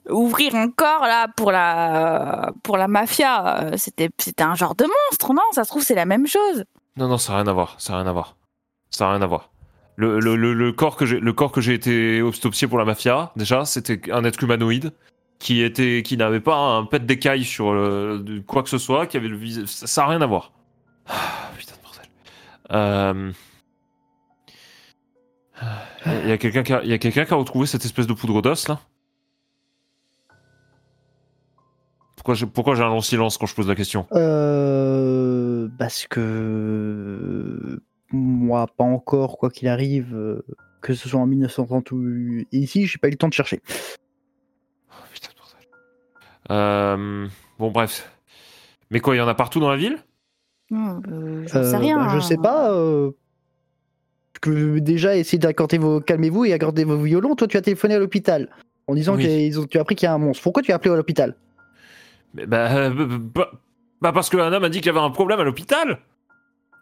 [0.09, 3.71] ouvrir un corps là pour la pour la mafia.
[3.77, 5.41] C'était c'était un genre de monstre, non?
[5.53, 6.63] Ça se trouve c'est la même chose.
[6.97, 7.75] Non, non, ça n'a rien à voir.
[7.79, 8.35] Ça n'a rien à voir.
[8.89, 9.48] Ça n'a rien à voir.
[9.99, 13.33] Le, le, le, corps que j'ai le corps que j'ai été autopsié pour la mafia,
[13.35, 14.93] déjà, c'était un être humanoïde
[15.39, 19.17] qui était qui n'avait pas un pet d'écaille sur de quoi que ce soit, qui
[19.17, 19.65] avait le visage.
[19.65, 20.53] Ça n'a rien à voir.
[21.05, 22.05] Ah, putain de bordel.
[22.71, 23.31] Euh...
[26.23, 28.07] Il y a quelqu'un qui a, il y a quelqu'un qui a retrouvé cette espèce
[28.07, 28.79] de poudre d'os là?
[32.15, 34.07] Pourquoi j'ai pourquoi j'ai un long silence quand je pose la question?
[34.13, 37.81] Euh, parce que
[38.11, 40.43] moi, pas encore, quoi qu'il arrive, euh,
[40.81, 43.61] que ce soit en 1930 ou ici, j'ai pas eu le temps de chercher.
[44.91, 45.67] Oh, putain de bordel.
[46.51, 47.27] Euh,
[47.59, 48.11] bon, bref.
[48.91, 49.97] Mais quoi, il y en a partout dans la ville?
[50.71, 51.97] Hmm, euh, J'en Euh, sais rien.
[51.97, 52.71] bah, je sais pas.
[52.73, 53.11] euh,
[54.41, 55.99] que déjà, essayez d'accorder vos.
[55.99, 57.35] Calmez-vous et accorder vos violons.
[57.35, 58.49] Toi, tu as téléphoné à l'hôpital
[58.87, 59.23] en disant Oui.
[59.51, 60.41] que tu as appris qu'il y a un monstre.
[60.43, 61.35] Pourquoi tu as appelé à l'hôpital?
[62.47, 63.51] Bah, euh, bah, bah,
[64.01, 65.99] bah, parce que Anna m'a dit qu'il y avait un problème à l'hôpital.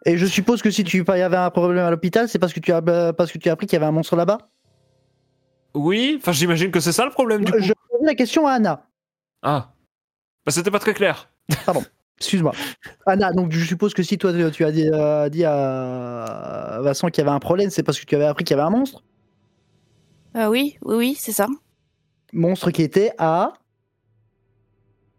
[0.06, 2.60] Et je suppose que si tu y avait un problème à l'hôpital, c'est parce que
[2.60, 4.38] tu as euh, parce que tu as appris qu'il y avait un monstre là-bas?
[5.74, 7.58] Oui, enfin j'imagine que c'est ça le problème du coup.
[7.60, 8.86] Je pose la question à Anna.
[9.42, 9.72] Ah,
[10.46, 11.30] bah c'était pas très clair.
[12.18, 12.52] Excuse-moi.
[13.06, 17.22] Anna, donc je suppose que si toi tu as dit, euh, dit à Vincent qu'il
[17.22, 19.04] y avait un problème, c'est parce que tu avais appris qu'il y avait un monstre?
[20.36, 21.46] Euh, oui, oui, oui, c'est ça.
[22.32, 23.52] Monstre qui était à.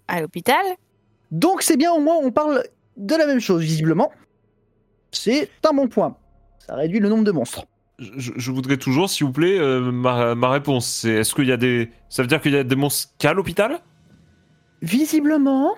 [0.07, 0.63] À l'hôpital.
[1.31, 2.63] Donc c'est bien, au moins on parle
[2.97, 4.11] de la même chose, visiblement.
[5.12, 6.15] C'est un bon point.
[6.60, 7.65] Ça réduit le nombre de monstres.
[7.98, 10.88] Je, je voudrais toujours, s'il vous plaît, euh, ma, ma réponse.
[10.88, 11.91] C'est est-ce qu'il y a des.
[12.10, 13.80] Ça veut dire qu'il y a des monstres qu'à l'hôpital?
[14.82, 15.76] Visiblement.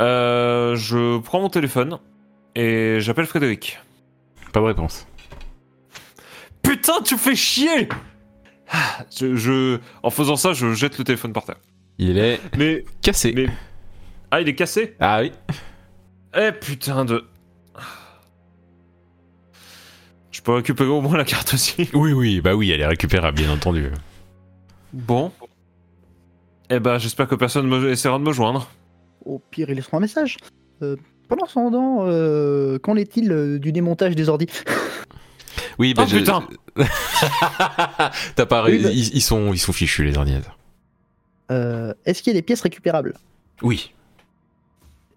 [0.00, 1.98] Euh, Je prends mon téléphone
[2.54, 3.78] et j'appelle Frédéric.
[4.52, 5.06] Pas de réponse.
[6.62, 7.88] Putain, tu fais chier
[9.16, 11.56] je, je- En faisant ça, je jette le téléphone par terre.
[11.98, 12.84] Il est Mais.
[13.02, 13.32] cassé.
[13.34, 13.46] mais...
[14.34, 15.30] Ah, il est cassé Ah oui.
[16.34, 17.22] Eh putain de.
[20.30, 21.90] Je peux récupérer au moins la carte aussi.
[21.94, 23.90] Oui, oui, bah oui, elle est récupérable, bien entendu.
[24.94, 25.30] Bon.
[26.70, 27.90] Eh ben, j'espère que personne me...
[27.90, 28.68] essaiera de me joindre.
[29.26, 30.38] Au pire, il laissera un message.
[30.80, 30.96] Euh,
[31.28, 34.46] pendant ce temps, euh, qu'en est-il euh, du démontage des ordis
[35.78, 36.48] Oui, bah Oh, je- putain.
[38.34, 38.64] T'as pas.
[38.64, 40.56] Oui, bah- ils, ils sont, ils sont fichus, les ordinateurs.
[41.50, 43.12] Euh, Est-ce qu'il y a des pièces récupérables?
[43.62, 43.92] Oui.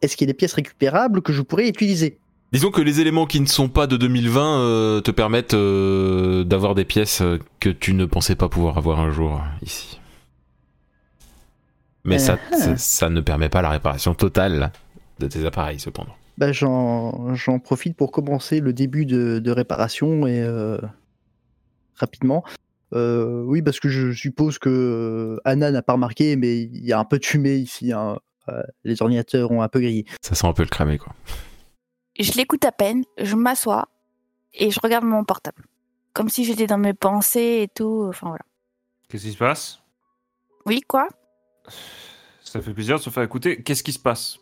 [0.01, 2.17] Est-ce qu'il y a des pièces récupérables que je pourrais utiliser
[2.51, 6.73] Disons que les éléments qui ne sont pas de 2020 euh, te permettent euh, d'avoir
[6.75, 9.99] des pièces euh, que tu ne pensais pas pouvoir avoir un jour ici.
[12.03, 12.77] Mais ça, Uh-huh.
[12.77, 14.71] ça, ne permet pas la réparation totale
[15.19, 16.15] de tes appareils, cependant.
[16.37, 20.77] bah, J'en j'en profite pour commencer le début de, de réparation et euh,
[21.95, 22.43] rapidement.
[22.93, 26.99] Euh, oui, parce que je suppose que Anna n'a pas remarqué, mais il y a
[26.99, 27.91] un peu de fumée ici.
[27.91, 28.19] hein.
[28.49, 30.05] Euh, les ordinateurs ont un peu grillé.
[30.21, 31.13] Ça sent un peu le cramé, quoi.
[32.19, 33.89] Je l'écoute à peine, je m'assois
[34.53, 35.63] et je regarde mon portable.
[36.13, 38.05] Comme si j'étais dans mes pensées et tout.
[38.07, 38.45] Enfin voilà.
[39.09, 39.81] Qu'est-ce qui se passe?
[40.65, 41.07] Oui, quoi?
[42.43, 43.61] Ça fait plaisir de se faire écouter.
[43.61, 44.37] Qu'est-ce qui se passe?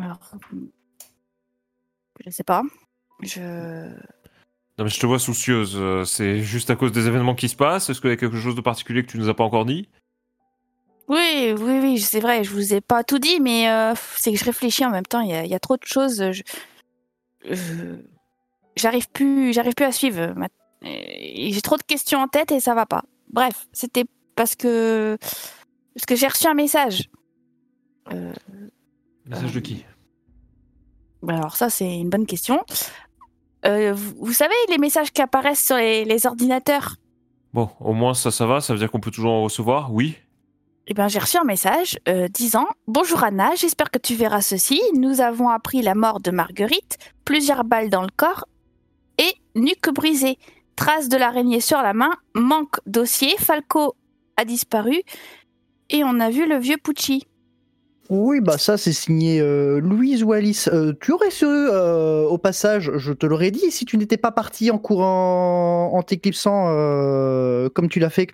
[0.00, 0.18] Alors,
[2.24, 2.62] je sais pas.
[3.22, 3.88] Je.
[4.76, 5.76] Non mais je te vois soucieuse.
[5.76, 7.90] euh, C'est juste à cause des événements qui se passent?
[7.90, 9.88] Est-ce qu'il y a quelque chose de particulier que tu nous as pas encore dit?
[11.08, 14.38] Oui, oui, oui, c'est vrai, je vous ai pas tout dit, mais euh, c'est que
[14.38, 16.32] je réfléchis en même temps, il y a, il y a trop de choses.
[17.42, 17.96] Je,
[18.76, 20.34] j'arrive plus, j'arrive plus à suivre.
[20.82, 23.02] J'ai trop de questions en tête et ça va pas.
[23.30, 25.18] Bref, c'était parce que
[25.94, 27.10] parce que j'ai reçu un message.
[28.12, 28.32] Euh,
[29.26, 29.84] Message de qui?
[31.26, 32.62] alors ça, c'est une bonne question.
[33.64, 36.96] Euh, vous, vous savez les messages qui apparaissent sur les, les ordinateurs?
[37.54, 38.60] Bon, au moins ça, ça va.
[38.60, 39.92] Ça veut dire qu'on peut toujours en recevoir?
[39.92, 40.16] Oui.
[40.86, 44.82] Eh bien, j'ai reçu un message euh, disant Bonjour Anna, j'espère que tu verras ceci.
[44.94, 48.44] Nous avons appris la mort de Marguerite, plusieurs balles dans le corps
[49.16, 50.36] et nuque brisée.
[50.76, 53.94] Trace de l'araignée sur la main, manque dossier, Falco
[54.36, 55.00] a disparu
[55.88, 57.26] et on a vu le vieux Pucci.
[58.10, 60.68] Oui, bah ça c'est signé euh, Louise ou Alice.
[60.70, 64.32] Euh, tu aurais su, euh, au passage, je te l'aurais dit, si tu n'étais pas
[64.32, 66.66] parti en courant, en t'éclipsant
[67.72, 68.28] comme tu l'as fait.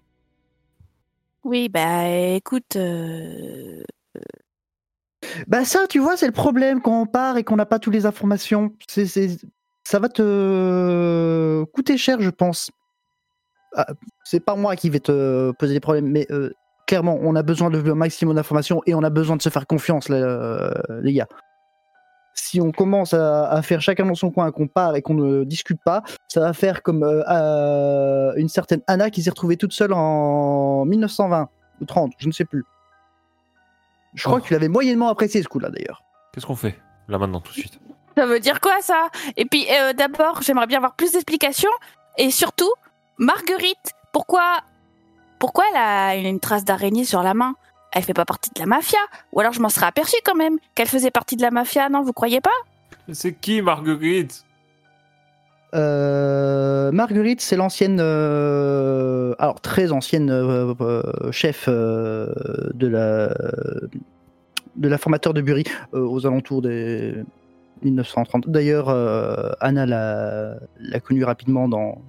[1.45, 3.83] Oui, bah écoute, euh,
[5.47, 7.95] Bah ça, tu vois, c'est le problème quand on part et qu'on n'a pas toutes
[7.95, 8.75] les informations.
[8.89, 9.07] C'est,
[9.85, 12.71] ça va te coûter cher, je pense.
[13.77, 13.87] Ah,
[14.25, 16.51] c'est pas moi qui vais te poser des problèmes, mais euh,
[16.87, 19.67] clairement, on a besoin de le maximum d'informations et on a besoin de se faire
[19.67, 20.73] confiance, euh,
[21.03, 21.29] les gars.
[22.35, 25.45] Si on commence à, à faire chacun dans son coin, qu'on part et qu'on ne
[25.45, 29.73] discute pas, ça va faire comme euh, euh, une certaine Anna qui s'est retrouvée toute
[29.73, 31.49] seule en 1920
[31.81, 32.65] ou 30, je ne sais plus.
[34.15, 34.41] Je crois Oh.
[34.43, 36.03] que tu l'avais moyennement apprécié ce coup-là d'ailleurs.
[36.33, 37.79] Qu'est-ce qu'on fait Là maintenant, tout de suite?
[38.17, 39.09] ça veut dire quoi ça?
[39.37, 41.71] Et puis euh, d'abord, j'aimerais bien avoir plus d'explications
[42.19, 42.71] et surtout,
[43.19, 44.61] Marguerite, pourquoi
[45.39, 47.55] pourquoi elle a une trace d'araignée sur la main?
[47.93, 48.99] Elle fait pas partie de la mafia
[49.33, 52.03] Ou alors je m'en serais aperçu quand même qu'elle faisait partie de la mafia, non
[52.03, 52.51] Vous croyez pas?
[53.13, 54.45] C'est qui Marguerite?
[55.75, 62.27] Euh, Marguerite, c'est l'ancienne, euh, alors très ancienne euh, euh, chef euh,
[62.75, 63.29] de la
[64.77, 67.15] de la formateur de Bury euh, aux alentours des
[67.83, 68.49] 1930.
[68.49, 72.01] D'ailleurs, euh, Anna l'a l'a connue rapidement dans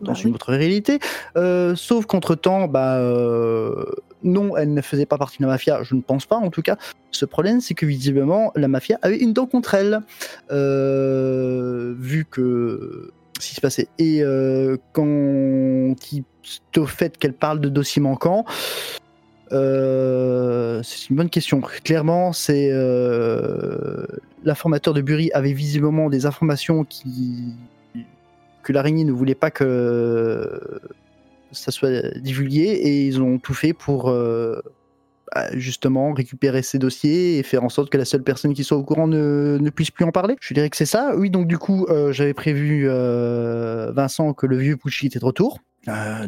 [0.00, 0.34] dans Bah une oui.
[0.34, 0.98] autre réalité.
[1.36, 3.84] Euh, sauf qu'entre-temps, bah, euh,
[4.22, 6.62] non, elle ne faisait pas partie de la mafia, je ne pense pas en tout
[6.62, 6.76] cas.
[7.10, 10.00] Ce problème, c'est que visiblement, la mafia avait une dent contre elle,
[10.50, 13.88] euh, vu que ce qui se passait.
[13.98, 16.24] Et euh, quand il
[16.76, 18.44] au fait qu'elle parle de dossiers manquants,
[19.52, 21.60] euh, c'est une bonne question.
[21.60, 22.70] Clairement, c'est
[24.44, 27.54] l'informateur de Bury avait visiblement des informations qui
[28.62, 30.60] que l'araignée ne voulait pas que
[31.52, 34.60] ça soit divulgué et ils ont tout fait pour euh,
[35.34, 38.76] bah, justement récupérer ces dossiers et faire en sorte que la seule personne qui soit
[38.76, 40.36] au courant ne, ne puisse plus en parler.
[40.40, 41.14] Je dirais que c'est ça.
[41.16, 45.24] Oui, donc du coup, euh, j'avais prévu euh, Vincent que le vieux Pucci était de
[45.24, 45.58] retour.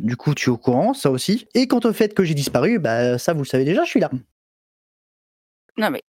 [0.00, 1.46] Du coup, tu es au courant, ça aussi.
[1.54, 4.00] Et quant au fait que j'ai disparu, bah ça vous le savez déjà, je suis
[4.00, 4.10] là.
[5.76, 6.02] Non mais.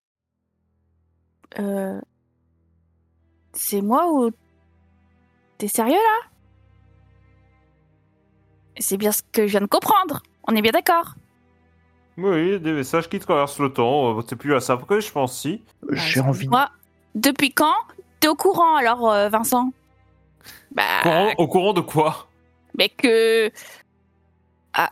[3.53, 4.31] C'est moi ou.
[5.57, 6.30] T'es sérieux là?
[8.81, 10.21] C'est bien ce que je viens de comprendre.
[10.47, 11.15] On est bien d'accord.
[12.17, 14.17] Oui, des messages qui traversent le temps.
[14.17, 15.63] euh, T'es plus à ça près, je pense, si.
[15.91, 16.47] J'ai envie.
[16.47, 16.69] Moi,
[17.15, 17.73] depuis quand
[18.19, 19.71] T'es au courant alors, euh, Vincent?
[20.75, 20.83] Bah.
[21.01, 22.27] Courant- au courant de quoi?
[22.77, 23.51] Mais que.
[24.73, 24.91] Ah.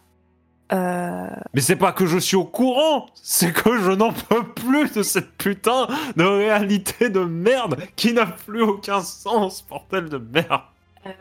[0.74, 1.30] Euh.
[1.54, 5.04] Mais c'est pas que je suis au courant, c'est que je n'en peux plus de
[5.04, 10.62] cette putain de réalité de merde qui n'a plus aucun sens, bordel de merde.
[11.06, 11.12] euh,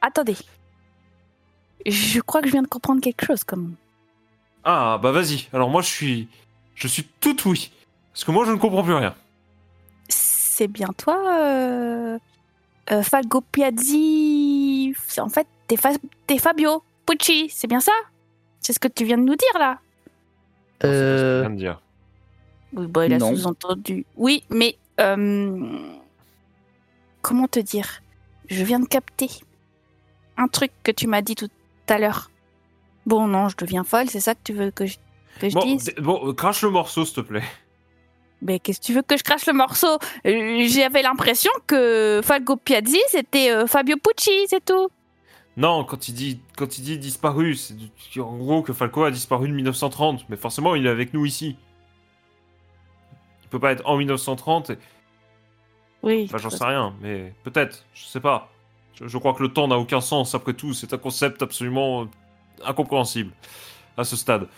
[0.00, 0.36] Attendez.
[1.86, 3.74] Je crois que je viens de comprendre quelque chose, comme.
[4.64, 6.28] Ah bah vas-y, alors moi je suis...
[6.74, 7.70] Je suis tout oui.
[8.12, 9.14] Parce que moi je ne comprends plus rien.
[10.08, 12.18] C'est bien toi, euh...
[12.90, 14.94] euh, Falco Piazzi.
[15.06, 15.90] C'est- En fait, t'es Fa-
[16.26, 17.92] t'es Fabio Pucci, c'est bien ça?
[18.60, 19.78] C'est ce que tu viens de nous dire là
[20.80, 21.80] C'est ce que je Euh, viens de dire.
[22.72, 24.06] Oui, bah, il a sous-entendu.
[24.16, 24.76] Oui, mais.
[25.00, 25.90] euh,
[27.20, 28.00] Comment te dire?
[28.48, 29.28] Je viens de capter
[30.36, 31.48] un truc que tu m'as dit tout
[31.88, 32.30] à l'heure.
[33.06, 34.96] Bon, non, je deviens folle, c'est ça que tu veux que je,
[35.40, 35.94] que je Bon, dise?
[35.98, 37.42] bon, crache le morceau s'il te plaît.
[38.42, 39.98] Mais qu'est-ce que tu veux que je crache le morceau?
[40.26, 44.88] Euh, J'avais l'impression que Falco Piazzi, c'était euh, Fabio Pucci, c'est tout.
[45.56, 47.74] Non, quand il dit, quand il dit disparu, c'est
[48.20, 51.56] en gros que Falco a disparu de 1930, mais forcément il est avec nous ici.
[53.44, 54.78] Il peut pas être en 1930, et...
[56.02, 56.24] Oui.
[56.26, 58.50] enfin j'en sais rien, mais peut-être, je sais pas.
[58.94, 62.02] Je, je crois que le temps n'a aucun sens après tout, c'est un concept absolument
[62.02, 62.06] euh,
[62.64, 63.32] incompréhensible
[63.96, 64.48] à ce stade.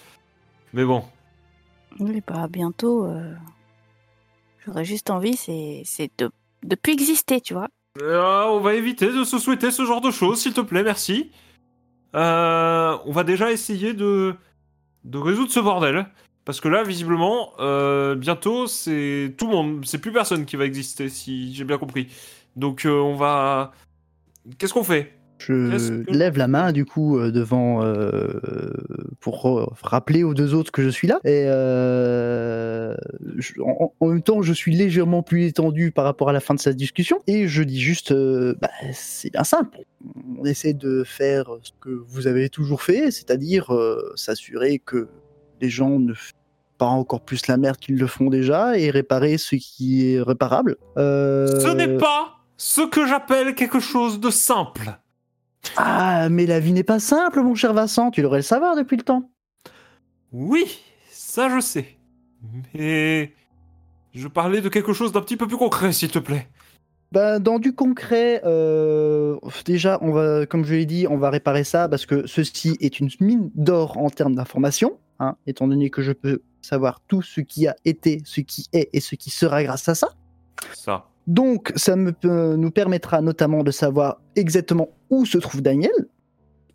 [0.73, 1.05] Mais bon,
[2.01, 3.07] Oui, bah bientôt.
[3.07, 3.35] euh,
[4.65, 6.11] J'aurais juste envie, c'est c'est
[6.65, 7.69] de plus exister, tu vois.
[8.03, 11.31] Euh, on va éviter de se souhaiter ce genre de choses, s'il te plaît, merci.
[12.15, 14.35] Euh, on va déjà essayer de,
[15.05, 16.07] de résoudre ce bordel.
[16.45, 20.65] Parce que là, visiblement, euh, bientôt, c'est tout le monde, c'est plus personne qui va
[20.65, 22.09] exister, si j'ai bien compris.
[22.57, 23.73] Donc, euh, on va.
[24.59, 25.13] Qu'est-ce qu'on fait?
[25.39, 28.41] Je que- lève la main du coup euh, devant euh,
[29.21, 31.21] pour rappeler aux deux autres que je suis là.
[31.25, 32.95] Et euh,
[33.37, 36.55] je- en, en même temps, je suis légèrement plus étendu par rapport à la fin
[36.55, 37.19] de cette discussion.
[37.27, 39.79] Et je dis juste, euh, bah, c'est bien simple.
[40.41, 43.71] On essaie de faire ce que vous avez toujours fait, c'est-à-dire
[44.15, 45.09] s'assurer que
[45.61, 46.33] les gens ne font
[46.79, 50.77] pas encore plus la merde qu'ils le font déjà et réparer ce qui est réparable.
[50.97, 54.99] Ce n'est pas ce que j'appelle quelque chose de simple.
[55.77, 58.97] Ah, mais la vie n'est pas simple, mon cher Vincent, tu devrais le savoir depuis
[58.97, 59.31] le temps.
[60.33, 61.97] Oui, ça je sais.
[62.75, 63.33] Mais.
[64.15, 66.49] Je parlais de quelque chose d'un petit peu plus concret, s'il te plaît.
[67.13, 71.65] Ben, dans du concret, euh, déjà, on va, comme je l'ai dit, on va réparer
[71.65, 76.01] ça parce que ceci est une mine d'or en termes d'information, hein, étant donné que
[76.01, 79.63] je peux savoir tout ce qui a été, ce qui est et ce qui sera
[79.63, 80.09] grâce à ça.
[80.75, 81.09] Ça.
[81.27, 85.91] Donc, ça peut- nous permettra notamment de savoir exactement où se trouve Daniel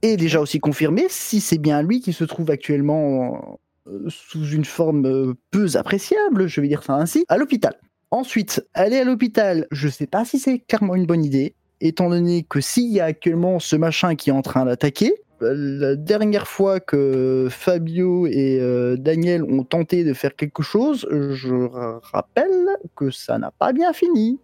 [0.02, 4.66] et déjà aussi confirmer si c'est bien lui qui se trouve actuellement euh, sous une
[4.66, 7.76] forme euh, peu appréciable, je vais dire ça ainsi, à l'hôpital.
[8.12, 12.44] Ensuite, aller à l'hôpital, je sais pas si c'est clairement une bonne idée, étant donné
[12.44, 16.48] que s'il y a actuellement ce machin qui est en train d'attaquer, euh, la dernière
[16.48, 22.70] fois que Fabio et euh, Daniel ont tenté de faire quelque chose, je ra- rappelle
[22.96, 24.40] que ça n'a pas bien fini.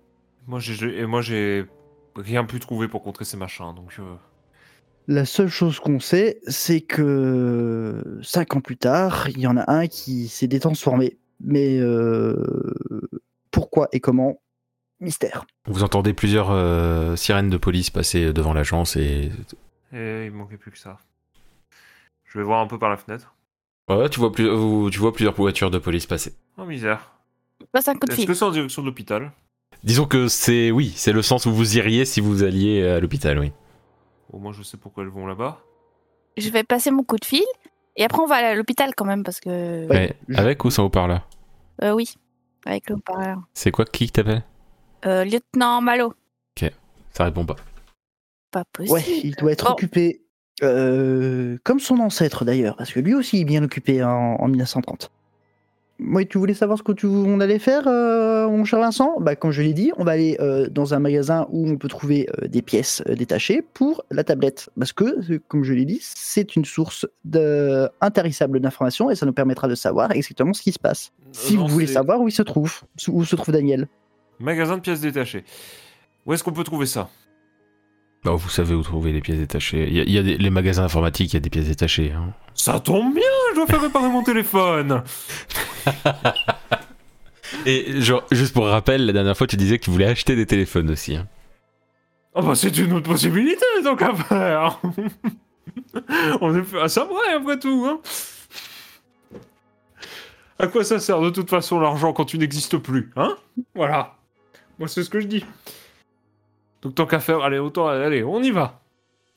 [0.47, 1.65] Moi, j'ai, et moi, j'ai
[2.15, 3.95] rien pu trouver pour contrer ces machins, donc.
[3.99, 4.15] euh,
[5.07, 9.71] La seule chose qu'on sait, c'est que cinq ans plus tard, il y en a
[9.71, 11.17] un qui s'est détransformé.
[11.39, 12.35] Mais euh,
[13.51, 14.41] pourquoi et comment?
[14.99, 15.45] Mystère.
[15.67, 19.31] Vous entendez plusieurs euh, sirènes de police passer devant l'agence et.
[19.93, 20.97] Et il manquait plus que ça.
[22.25, 23.33] Je vais voir un peu par la fenêtre.
[23.89, 24.45] Ouais, tu vois, plus,
[24.91, 26.35] tu vois plusieurs voitures de police passer.
[26.57, 27.11] Oh misère.
[27.71, 28.27] Passe un coup de Est-ce fil.
[28.27, 29.31] que c'est en direction de l'hôpital?
[29.83, 30.71] Disons que c'est.
[30.71, 33.51] Oui, c'est le sens où vous iriez si vous alliez à l'hôpital, oui.
[34.33, 35.59] Au moins, je sais pourquoi elles vont là-bas.
[36.35, 37.43] Je vais passer mon coup de fil
[37.95, 39.87] et après on va aller à l'hôpital quand même parce que.
[39.87, 41.27] Ouais, je- avec ou sans haut-parleur?
[41.81, 42.13] Euh, oui,
[42.65, 43.39] avec le haut-parleur.
[43.53, 44.43] C'est quoi qui t'appelle?
[45.05, 46.13] Euh, lieutenant Malo.
[47.11, 47.55] Ça répond pas.
[48.57, 48.93] Pas possible.
[48.93, 50.21] Ouais, il doit être Bon, occupé
[50.63, 55.11] euh, comme son ancêtre d'ailleurs, parce que lui aussi est bien occupé en, en 1930.
[55.99, 59.19] Oui, tu voulais savoir ce que tu, on allait faire, euh, mon cher Vincent?
[59.19, 61.87] Bah, comme je l'ai dit, on va aller euh, dans un magasin où on peut
[61.87, 65.99] trouver euh, des pièces euh, détachées pour la tablette, parce que, comme je l'ai dit,
[66.01, 70.71] c'est une source de, intarissable d'informations et ça nous permettra de savoir exactement ce qui
[70.71, 71.11] se passe.
[71.31, 73.87] Si non, vous voulez savoir où il se trouve, où se trouve Daniel.
[74.39, 75.43] Magasin de pièces détachées.
[76.25, 77.09] Où est-ce qu'on peut trouver ça?
[78.23, 79.87] Bah, vous savez où trouver les pièces détachées.
[79.87, 81.67] Il y a, il y a des- les magasins informatiques, il y a des pièces
[81.67, 82.11] détachées.
[82.11, 82.33] hein.
[82.55, 85.03] Ça tombe bien, je dois faire réparer mon téléphone.
[87.65, 90.45] Et genre, juste pour rappel, la dernière fois, tu disais que tu voulais acheter des
[90.45, 91.15] téléphones aussi.
[91.15, 91.27] hein.
[92.35, 94.79] Ah bah c'est une autre possibilité donc à faire.
[96.41, 97.87] On est plus à ça près après tout.
[97.89, 97.99] Hein.
[100.59, 103.35] À quoi ça sert de toute façon l'argent quand tu n'existes plus Hein?
[103.73, 104.15] Voilà.
[104.77, 105.45] Moi c'est ce que je dis.
[106.87, 108.79] Donc tant qu'à faire, allez autant allez, on y va.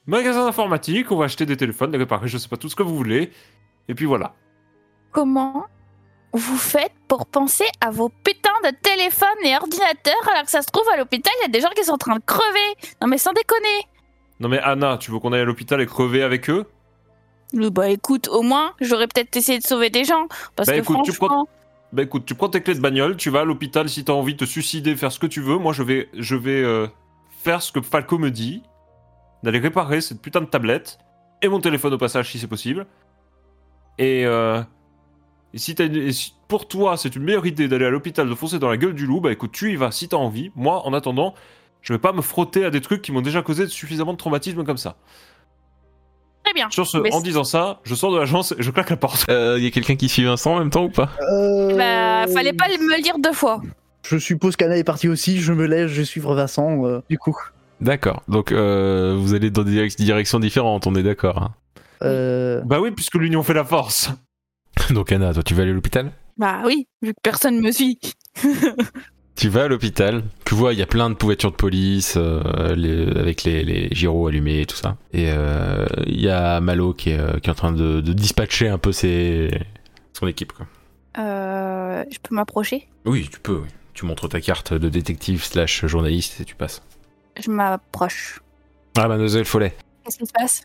[0.07, 2.85] Magasin d'informatique, on va acheter des téléphones, des réparer, je sais pas tout ce que
[2.85, 3.33] vous voulez.
[3.89, 4.35] Et puis voilà.
[5.11, 5.67] Comment
[6.33, 10.69] vous faites pour penser à vos putains de téléphones et ordinateurs alors que ça se
[10.69, 13.09] trouve à l'hôpital, il y a des gens qui sont en train de crever Non
[13.09, 13.89] mais sans déconner
[14.39, 16.67] Non mais Anna, tu veux qu'on aille à l'hôpital et crever avec eux?
[17.57, 20.29] Euh, Bah écoute, au moins, j'aurais peut-être essayé de sauver des gens.
[20.55, 21.49] Parce Bah que écoute, tu franchement...
[21.93, 24.35] Bah écoute, tu prends tes clés de bagnole, tu vas à l'hôpital si t'as envie
[24.35, 25.59] de te suicider, faire ce que tu veux.
[25.59, 26.87] Moi, je vais, je vais euh,
[27.43, 28.63] faire ce que Falco me dit,
[29.43, 30.99] d'aller réparer cette putain de tablette
[31.43, 32.87] et mon téléphone au passage si c'est possible.
[33.99, 34.63] Et, euh,
[35.55, 38.29] et si, t'as une- et si pour toi c'est une meilleure idée d'aller à l'hôpital
[38.29, 40.51] de foncer dans la gueule du loup, bah écoute, tu y vas si t'as envie.
[40.55, 41.35] Moi, en attendant,
[41.81, 44.65] je vais pas me frotter à des trucs qui m'ont déjà causé suffisamment de traumatisme
[44.65, 44.97] comme ça.
[46.45, 46.69] Très bien.
[46.71, 49.25] Sur ce, Mais en disant ça, je sors de l'agence et je claque la porte.
[49.31, 51.11] Euh, Il y a quelqu'un qui suit Vincent en même temps ou pas?
[51.21, 53.61] Euh, Bah, fallait pas me le dire deux fois.
[54.11, 57.17] Je suppose qu'Anna est partie aussi, je me lève, je vais suivre Vincent, euh, du
[57.17, 57.37] coup.
[57.81, 58.23] D'accord.
[58.27, 61.39] Donc, euh, vous allez dans des direc- directions différentes, on est d'accord.
[61.43, 61.55] hein.
[62.03, 64.11] Euh, Bah oui, puisque l'union fait la force.
[64.91, 66.11] Donc, Anna, toi, tu vas aller à l'hôpital?
[66.39, 68.01] Bah oui, vu que personne me suit.
[69.37, 72.75] Tu vas à l'hôpital, tu vois, il y a plein de voitures de police euh,
[72.75, 74.99] les- avec les, les gyros allumés et tout ça.
[75.15, 78.13] Et euh, il y a Malo qui est, euh, qui est en train de, de
[78.13, 79.51] dispatcher un peu ses,
[80.13, 80.53] son équipe.
[80.53, 80.67] Quoi.
[81.19, 82.87] Euh, je peux m'approcher?
[83.07, 83.63] Oui, tu peux.
[83.63, 83.69] oui.
[84.01, 86.81] Tu montres ta carte de détective slash journaliste et tu passes.
[87.39, 88.41] Je m'approche.
[88.97, 89.77] Ah, mademoiselle Follet.
[90.03, 90.63] Qu'est-ce qui se passe?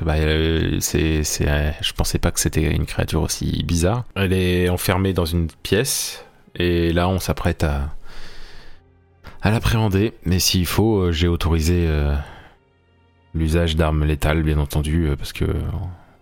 [0.00, 4.06] Bah, euh, c'est, c'est, euh, je pensais pas que c'était une créature aussi bizarre.
[4.14, 6.24] Elle est enfermée dans une pièce
[6.54, 7.94] et là on s'apprête à,
[9.42, 10.14] à l'appréhender.
[10.24, 12.14] Mais s'il faut, euh, j'ai autorisé euh,
[13.34, 15.44] l'usage d'armes létales, bien entendu, parce que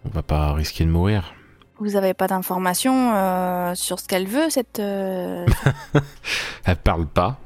[0.04, 1.35] on va pas risquer de mourir.
[1.78, 4.78] Vous avez pas d'informations euh, sur ce qu'elle veut, cette...
[4.80, 5.44] euh,
[6.64, 7.38] Elle parle pas,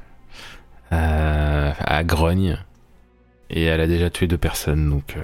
[0.93, 2.57] euh, elle grogne
[3.49, 5.15] et elle a déjà tué deux personnes, donc.
[5.17, 5.21] euh,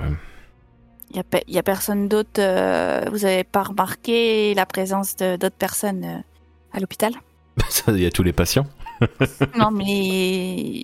[1.11, 2.39] Il y, a pe- y a personne d'autre...
[2.39, 6.17] euh, vous avez pas remarqué la présence d'autres personnes euh,
[6.73, 7.13] à l'hôpital?
[7.87, 8.67] Il y a tous les patients.
[9.57, 10.83] Non, mais...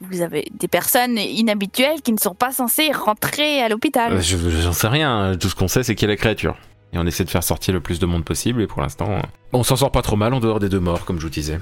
[0.00, 4.12] Vous avez des personnes inhabituelles qui ne sont pas censées rentrer à l'hôpital.
[4.12, 6.56] Euh, je- J'en sais rien, tout ce qu'on sait c'est qu'il y a la créature.
[6.94, 9.20] Et on essaie de faire sortir le plus de monde possible et pour l'instant, euh,
[9.52, 11.58] on s'en sort pas trop mal en dehors des deux morts comme je vous disais.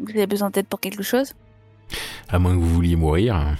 [0.00, 1.32] Vous avez besoin d'aide pour quelque chose?
[2.28, 3.54] À moins que vous vouliez mourir.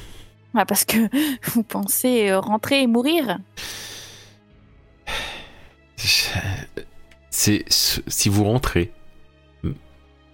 [0.56, 0.96] Ah, Parce que
[1.52, 3.38] vous pensez euh, rentrer et mourir?
[7.30, 8.92] C'est si vous rentrez,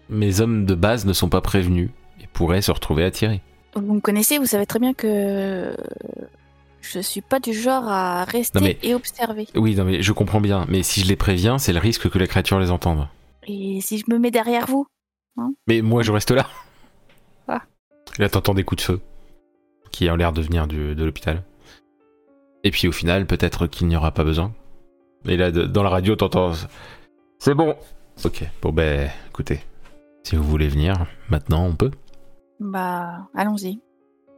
[0.08, 1.90] mes hommes de base ne sont pas prévenus
[2.22, 3.40] et pourraient se retrouver attirés.
[3.74, 5.74] Vous me connaissez, vous savez très bien que
[6.80, 9.46] je suis pas du genre à rester mais- et observer.
[9.54, 12.18] Oui, non mais je comprends bien, mais si je les préviens, c'est le risque que
[12.18, 13.06] la créature les entende.
[13.46, 14.86] Et si je me mets derrière vous
[15.66, 16.46] Mais moi je reste là.
[17.48, 17.62] Ah.
[18.18, 19.00] Là t'entends des coups de feu
[19.90, 21.42] qui ont l'air de venir du- de l'hôpital.
[22.62, 24.52] Et puis au final, peut-être qu'il n'y aura pas besoin.
[25.26, 26.52] Et là, de- dans la radio, t'entends.
[27.38, 27.74] C'est bon.
[28.24, 29.60] Ok, bon ben, écoutez,
[30.24, 31.90] si vous voulez venir, maintenant on peut.
[32.60, 33.80] Bah, allons-y.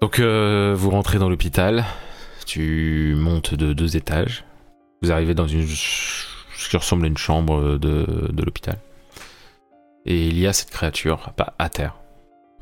[0.00, 1.84] Donc euh, vous rentrez dans l'hôpital,
[2.44, 4.44] tu montes de deux étages,
[5.02, 8.78] vous arrivez dans une ce qui ressemble à une chambre de, de l'hôpital.
[10.04, 11.96] Et il y a cette créature à terre,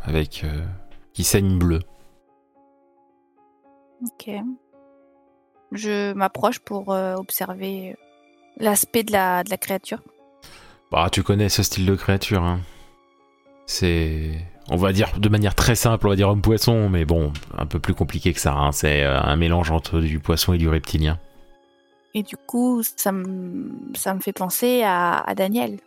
[0.02, 0.64] avec euh,
[1.12, 1.80] qui saigne bleu.
[4.02, 4.30] Ok.
[5.72, 7.96] Je m'approche pour euh, observer
[8.56, 10.02] l'aspect de la, de la créature.
[10.90, 12.60] Bah tu connais ce style de créature, hein.
[13.66, 14.32] C'est,
[14.70, 17.66] on va dire de manière très simple, on va dire homme poisson, mais bon, un
[17.66, 18.54] peu plus compliqué que ça.
[18.54, 18.72] hein.
[18.72, 21.18] C'est euh, un mélange entre du poisson et du reptilien.
[22.14, 25.78] Et du coup, ça me, ça me fait penser à, à Daniel.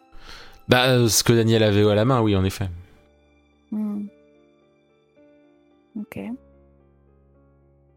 [0.70, 2.70] Bah euh, ce que Daniel avait à la main, oui en effet.
[3.72, 4.06] Hmm.
[6.00, 6.20] Ok.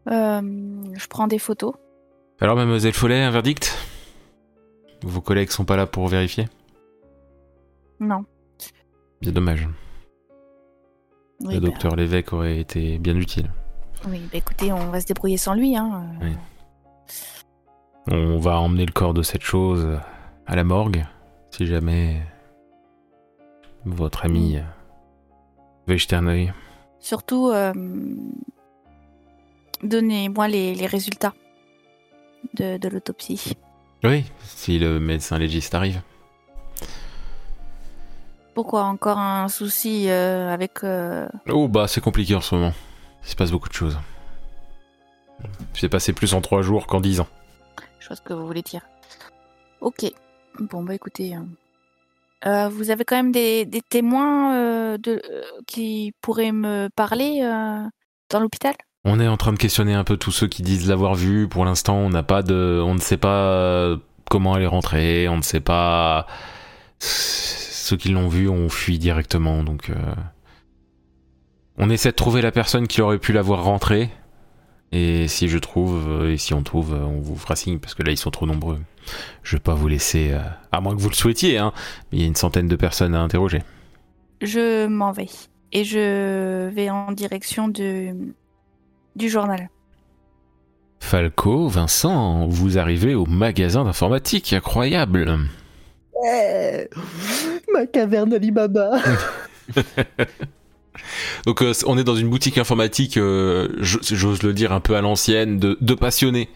[0.09, 0.41] Euh,
[0.93, 1.73] je prends des photos.
[2.39, 3.77] Alors, mademoiselle Follet, un verdict?
[5.03, 6.47] Vos collègues sont pas là pour vérifier?
[7.99, 8.25] Non.
[9.21, 9.67] Bien dommage.
[11.41, 13.49] Oui, Le bah, docteur Lévesque aurait été bien utile.
[14.07, 15.75] oui, bah écoutez, on va se débrouiller sans lui.
[15.75, 16.05] Hein.
[16.21, 16.31] Oui.
[18.09, 19.99] On va emmener le corps de cette chose
[20.45, 21.05] à la morgue,
[21.51, 22.21] si jamais
[23.85, 24.57] votre ami
[25.87, 26.47] veut y jeter un.
[26.99, 27.73] Surtout, euh,
[29.83, 31.33] donnez-moi les, les résultats
[32.55, 33.53] de, de l'autopsie.
[34.03, 36.01] Oui, si le médecin légiste arrive.
[38.57, 40.83] Pourquoi encore un souci euh, avec...
[40.83, 42.73] euh, Oh bah c'est compliqué en ce moment.
[43.23, 43.99] Il se passe beaucoup de choses.
[45.75, 47.27] C'est passé plus en trois jours qu'en dix ans.
[47.99, 48.81] Je vois ce que vous voulez dire.
[49.79, 50.11] Ok.
[50.59, 51.35] Bon, bah écoutez.
[51.35, 51.41] euh,
[52.47, 57.41] euh, vous avez quand même des, des témoins euh, de, euh, qui pourraient me parler
[57.43, 57.87] euh,
[58.31, 58.73] dans l'hôpital?
[59.05, 61.47] On est en train de questionner un peu tous ceux qui disent l'avoir vu.
[61.47, 63.97] Pour l'instant, on n'a pas de, on ne sait pas euh,
[64.31, 65.27] comment elle est rentrée.
[65.29, 66.25] On ne sait pas.
[67.87, 69.63] Ceux qui l'ont vu ont fui directement.
[69.63, 69.95] Donc, euh,
[71.77, 74.09] on essaie de trouver la personne qui aurait pu la voir rentrer.
[74.91, 77.93] Et si je trouve, euh, et si on trouve, euh, on vous fera signe parce
[77.93, 78.81] que là ils sont trop nombreux.
[79.41, 80.41] Je vais pas vous laisser, euh,
[80.73, 81.71] à moins que vous le souhaitiez, hein.
[82.11, 83.63] Mais il y a une centaine de personnes à interroger.
[84.41, 85.29] Je m'en vais.
[85.71, 88.13] Et je vais en direction de,
[89.15, 89.69] du journal.
[90.99, 95.39] Falco, Vincent, vous arrivez au magasin d'informatique, incroyable.
[96.21, 96.89] Ouais.
[97.73, 98.99] Ma caverne Alibaba.
[101.45, 105.01] Donc euh, on est dans une boutique informatique, euh, j'ose le dire un peu à
[105.01, 106.49] l'ancienne, de, passionnés.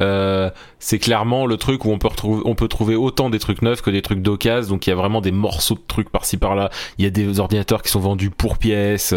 [0.00, 0.50] Euh,
[0.80, 1.98] c'est clairement le truc où on
[2.56, 4.74] peut trouver autant des trucs neufs que des trucs d'occasion.
[4.74, 6.70] Donc il y a vraiment des morceaux de trucs par-ci par-là.
[6.98, 9.14] Il y a des ordinateurs qui sont vendus pour pièces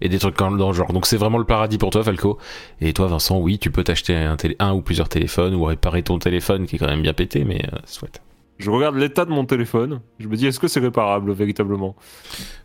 [0.00, 0.92] et des trucs dans le genre.
[0.94, 2.38] Donc c'est vraiment le paradis pour toi, Falco.
[2.80, 4.16] Et toi, Vincent, oui, tu peux t'acheter
[4.58, 7.62] un ou plusieurs téléphones ou réparer ton téléphone qui est quand même bien pété, mais
[7.66, 8.22] euh, souhaite.
[8.60, 10.00] Je regarde l'état de mon téléphone.
[10.18, 11.96] Je me dis, est-ce que c'est réparable véritablement?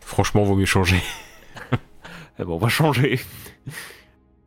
[0.00, 1.00] Franchement, vaut mieux changer.
[2.38, 3.18] Eh ben, on va changer.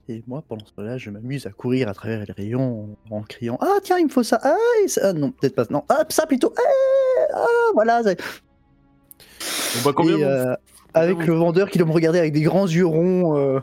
[0.09, 3.21] Et moi, pendant ce temps-là, je m'amuse à courir à travers les rayons en, en
[3.23, 4.39] criant Ah, tiens, il me faut ça.
[4.43, 4.55] Ah,
[4.87, 5.01] ça.
[5.09, 5.65] ah, non, peut-être pas.
[5.71, 6.53] Non, ah, ça plutôt.
[6.57, 8.03] Ah, ah, voilà.
[8.03, 10.55] ça- Bon, bah, combien Et, vous- euh,
[10.93, 13.37] avec vous- le vendeur qui doit me regarder avec des grands yeux ronds.
[13.37, 13.59] euh,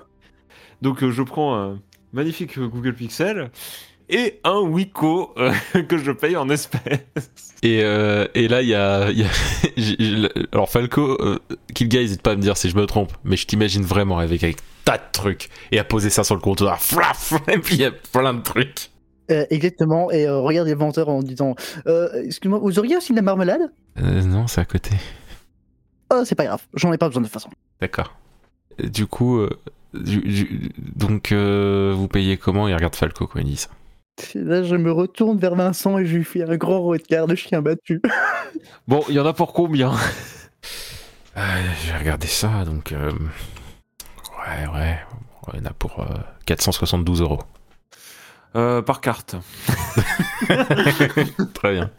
[0.82, 1.80] Donc euh, je prends un
[2.12, 3.50] magnifique Google Pixel
[4.08, 5.52] et un Wiko euh,
[5.88, 7.32] que je paye en espèces.
[7.62, 9.10] Et, euh, et là, il y a.
[9.10, 9.24] y
[10.52, 11.38] alors, Falco, euh,
[11.74, 14.42] Killguy, n'hésite pas à me dire si je me trompe, mais je t'imagine vraiment avec,
[14.44, 16.80] avec tas de trucs et à poser ça sur le comptoir.
[16.80, 18.90] Flaf Et puis il y a plein de trucs.
[19.30, 20.10] euh, exactement.
[20.12, 21.54] Et euh, regarde les vendeurs en disant
[21.86, 23.72] euh, Excuse-moi, vous auriez aussi de la marmelade?
[23.98, 24.90] Euh, non, c'est à côté.
[26.12, 26.62] Oh, c'est pas grave.
[26.74, 27.50] J'en ai pas besoin de toute façon.
[27.80, 28.14] D'accord.
[28.78, 29.50] Du coup, euh,
[29.94, 32.68] du- du- donc, euh, vous payez comment?
[32.68, 33.70] Il regarde Falco quand il dit ça.
[34.34, 37.34] Et Là, je me retourne vers Vincent et je lui fais un grand regard de
[37.34, 38.00] chien battu.
[38.88, 39.92] Bon, il y en a pour combien?
[41.36, 42.92] Euh, J'ai regardé ça, donc.
[42.92, 44.98] euh, ouais, ouais.
[45.52, 46.06] Il y en a pour euh,
[46.46, 47.40] 472 euros.
[48.54, 49.36] Euh, Par carte.
[51.54, 51.90] Très bien.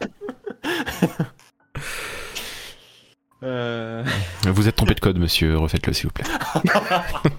[3.44, 4.04] Euh...
[4.46, 5.56] Vous êtes trompé de code, monsieur.
[5.58, 6.24] Refaites-le, s'il vous plaît.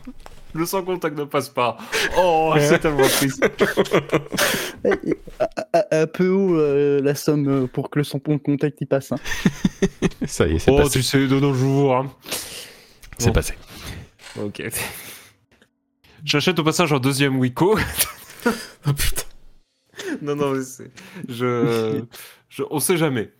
[0.54, 1.78] Le sans contact ne passe pas.
[2.18, 3.44] Oh, c'est tellement triste.
[5.92, 8.04] Un peu haut euh, la somme euh, pour que le
[8.36, 9.12] de contact y passe.
[9.12, 9.18] hein.
[10.26, 10.92] Ça y est, c'est Oh, passé.
[10.92, 11.96] tu sais, de nos jours.
[11.98, 12.12] hein.
[13.18, 13.34] C'est bon.
[13.34, 13.54] passé.
[14.42, 14.64] Ok.
[16.24, 17.78] J'achète au passage un deuxième Wiko.
[18.88, 19.24] Oh putain.
[20.22, 20.90] non, non, mais c'est.
[21.28, 22.02] Je...
[22.48, 22.64] je.
[22.72, 23.34] On sait jamais.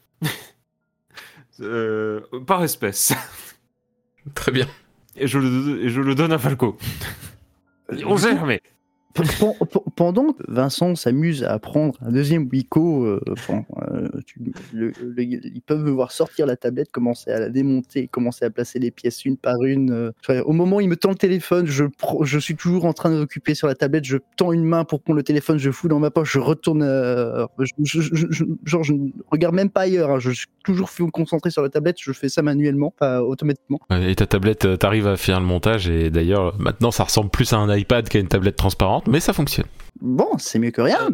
[1.62, 3.14] Euh, par espèce.
[4.36, 4.68] Très bien.
[5.16, 6.78] Et je, le, et je le donne à Falco.
[8.06, 8.62] On sait jamais.
[9.14, 14.08] Pen- pen- pen- Pendant que Vincent s'amuse à prendre un deuxième Wiko, euh, bon, euh,
[14.34, 18.46] tu- le- le- ils peuvent me voir sortir la tablette, commencer à la démonter, commencer
[18.46, 19.92] à placer les pièces une par une.
[19.92, 20.12] euh.
[20.22, 22.94] Enfin, au moment où il me tend le téléphone, je, pro- je suis toujours en
[22.94, 25.88] train d'occuper sur la tablette, je tends une main pour prendre le téléphone, je fous
[25.88, 26.84] dans ma poche, je retourne.
[26.84, 30.48] euh, je, je- je- je- genre, je ne regarde même pas ailleurs, hein, je suis
[30.64, 33.80] toujours concentré sur la tablette, je fais ça manuellement, pas automatiquement.
[33.92, 37.52] Et ta tablette, euh, t'arrives à faire le montage et d'ailleurs, maintenant, ça ressemble plus
[37.54, 39.66] à un iPad qu'à une tablette transparente, mais ça fonctionne.
[40.02, 41.10] Bon, c'est mieux que rien.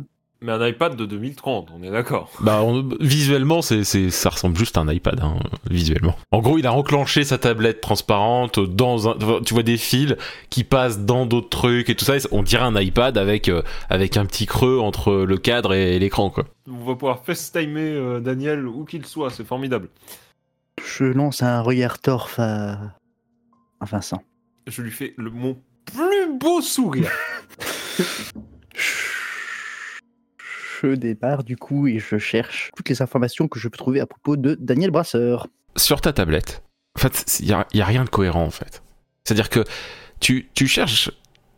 [0.45, 2.29] Mais un iPad de 2030, on est d'accord.
[2.39, 5.39] Bah, on- visuellement, c'est, c'est, ça ressemble juste à un iPad, hein,
[5.71, 6.15] visuellement.
[6.31, 10.15] En gros, il a enclenché sa tablette transparente dans un, tu vois des fils
[10.51, 12.15] qui passent dans d'autres trucs et tout ça.
[12.15, 15.97] et On dirait un iPad avec, euh, avec un petit creux entre le cadre et
[15.97, 16.45] l'écran, quoi.
[16.69, 19.89] On va pouvoir FaceTimer euh, Daniel où qu'il soit, c'est formidable.
[20.85, 22.73] Je lance un regard torf à,
[23.79, 24.21] à Vincent.
[24.67, 27.11] Je lui fais le, mon plus beau sourire.
[30.86, 34.05] Je démarre du coup et je cherche toutes les informations que je peux trouver à
[34.05, 35.47] propos de Daniel Brasseur.
[35.75, 36.61] Sur ta tablette,
[36.95, 38.83] en fait, il y a, y a rien de cohérent, en fait.
[39.23, 39.63] C'est-à-dire que
[40.19, 41.09] tu, tu cherches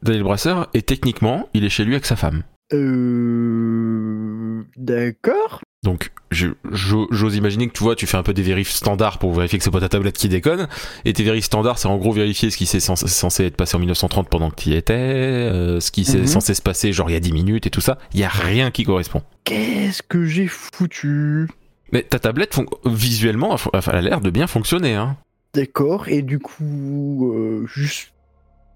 [0.02, 2.44] Daniel Brasseur et techniquement, il est chez lui avec sa femme.
[2.74, 4.64] Euh.
[4.78, 5.62] D'accord.
[5.84, 9.58] Donc, j'ose imaginer que tu vois, tu fais un peu des vérifs standards pour vérifier
[9.60, 10.68] que c'est pas ta tablette qui déconne.
[11.06, 13.80] Et tes vérifs standards, c'est en gros vérifier ce qui s'est censé, être passé en
[13.80, 16.28] 1930 pendant que tu y étais, euh, ce qui s'est Mhm.
[16.28, 18.00] censé se passer genre il y a 10 minutes et tout ça.
[18.14, 19.22] Il y a rien qui correspond.
[19.44, 21.48] Qu'est-ce que j'ai foutu?
[21.94, 24.96] Mais ta tablette, visuellement, elle a l'air de bien fonctionner.
[24.96, 25.16] Hein.
[25.54, 28.12] D'accord, et du coup, euh, juste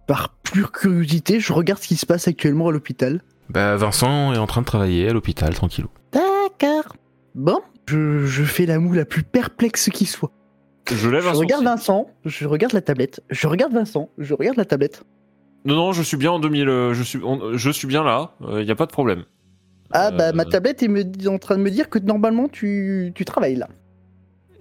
[0.08, 3.22] par pure curiosité, je regarde ce qui se passe actuellement à l'hôpital.
[3.50, 5.90] Bah, Vincent est en train de travailler à l'hôpital, tranquillou.
[6.60, 6.96] D'accord.
[7.36, 10.32] Bon, je, je fais la moue la plus perplexe qui soit.
[10.92, 11.66] Je lève Je un regarde sourcil.
[11.66, 15.04] Vincent, je regarde la tablette, je regarde Vincent, je regarde la tablette.
[15.64, 16.68] Non, non, je suis bien en 2000.
[16.68, 18.32] euh, Je suis, on- je suis bien là.
[18.42, 19.24] Il n'y a pas de problème.
[19.92, 23.12] Ah bah Euh, ma tablette est me- en train de me dire que normalement tu,
[23.14, 23.68] tu travailles là.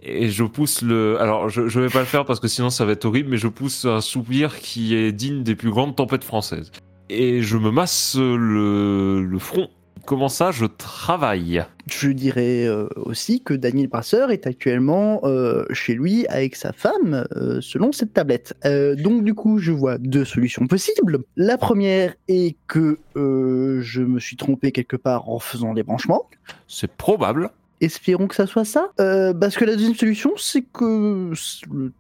[0.03, 1.21] Et je pousse le.
[1.21, 3.37] Alors, je, je vais pas le faire parce que sinon ça va être horrible, mais
[3.37, 6.71] je pousse un soupir qui est digne des plus grandes tempêtes françaises.
[7.11, 9.69] Et je me masse le, le front.
[10.11, 11.65] Comment ça, je travaille?
[11.87, 17.29] Je dirais euh, aussi que Daniel Brasseur est actuellement euh, chez lui avec sa femme
[17.37, 18.57] euh, selon cette tablette.
[18.65, 21.21] Donc du coup, je vois deux solutions possibles.
[21.37, 26.29] La première est que je me suis trompé quelque part en faisant des branchements.
[26.67, 27.51] C'est probable.
[27.81, 28.89] Espérons que ça soit ça.
[28.97, 31.33] Parce que la deuxième solution, c'est que
[31.71, 31.93] le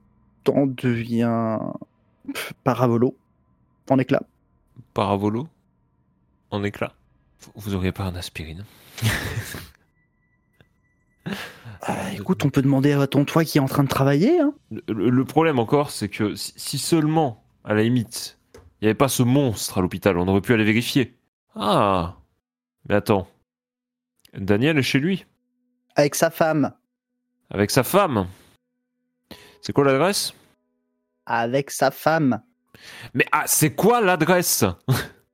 [0.42, 1.61] temps devient
[2.64, 3.14] paravolo,
[3.88, 4.22] en éclat.
[4.94, 5.46] Paravolo
[6.50, 6.92] En éclat?
[7.55, 8.64] Vous- auriez pas un aspirine
[11.82, 14.38] Ah, écoute, on peut demander à ton toit qui est en train de travailler.
[14.41, 14.53] Hein.
[14.88, 19.09] le, problème encore, c'est que si, si seulement, à la limite, il n'y avait pas
[19.09, 21.16] ce monstre à l'hôpital, on aurait pu aller vérifier.
[21.55, 22.16] Ah
[22.88, 23.28] Mais attends.
[24.34, 25.26] Daniel est chez lui,
[25.97, 26.72] Avec sa femme.
[27.51, 28.28] avec sa femme.
[29.62, 30.34] C'est quoi l'adresse?
[31.26, 32.43] Avec sa femme.
[33.14, 34.64] Mais ah, c'est quoi l'adresse?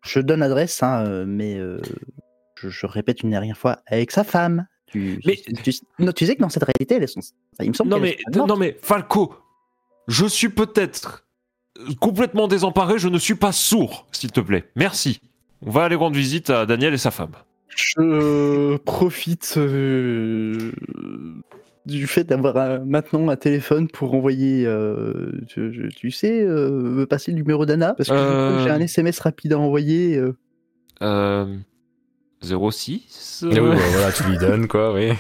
[0.06, 1.80] Je donne l'adresse, hein, euh, mais euh,
[2.60, 4.66] je, je répète une dernière fois, avec sa femme.
[4.86, 7.74] Tu, Mais- tu, non, tu sais que dans cette réalité, elles sont, enfin, il me
[7.74, 9.34] semble Non mais, non mais, Falco,
[10.06, 11.26] je suis peut-être
[12.00, 14.70] complètement désemparé, je ne suis pas sourd, s'il te plaît.
[14.76, 15.20] Merci.
[15.62, 17.32] On va aller rendre visite à Daniel et sa femme.
[17.68, 20.72] Je profite euh,
[21.86, 27.06] du fait d'avoir maintenant un téléphone pour envoyer, euh, je- je- tu sais, euh, me
[27.06, 28.62] passer le numéro d'Anna, parce que Euh.
[28.64, 30.16] j'ai un SMS rapide à envoyer.
[30.16, 30.36] euh.
[31.02, 31.56] Euh...
[32.42, 35.12] 06 Et oui, bah, voilà, tu lui donnes quoi, oui.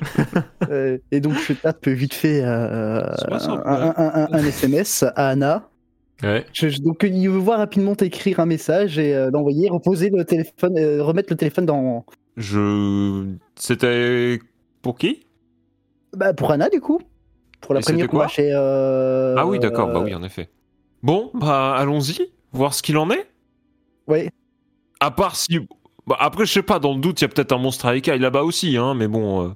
[0.70, 3.62] Euh, et donc je tape vite fait euh, un, 69.
[3.66, 5.68] un- un- un- un SMS à Anna.
[6.22, 6.46] Ouais.
[6.54, 10.24] Je- je- donc il veut voir rapidement t'écrire un message et euh, l'envoyer, reposer le
[10.24, 12.06] téléphone, euh, remettre le téléphone dans.
[12.36, 13.26] Je...
[13.56, 14.38] C'était...
[14.80, 15.26] Pour qui?
[16.14, 17.00] Bah, pour Anna du coup.
[17.60, 18.50] Pour la Et première quoi chez.
[18.52, 20.48] euh, Ah oui, d'accord, bah oui, en effet.
[21.02, 23.28] Bon, bah allons-y, voir ce qu'il en est.
[24.06, 24.30] Ouais.
[25.00, 25.58] À part si...
[26.06, 27.96] Bah, après, je sais pas, dans le doute, il y a peut-être un monstre à
[27.96, 29.46] écailles là-bas aussi, hein, mais bon...
[29.48, 29.50] euh,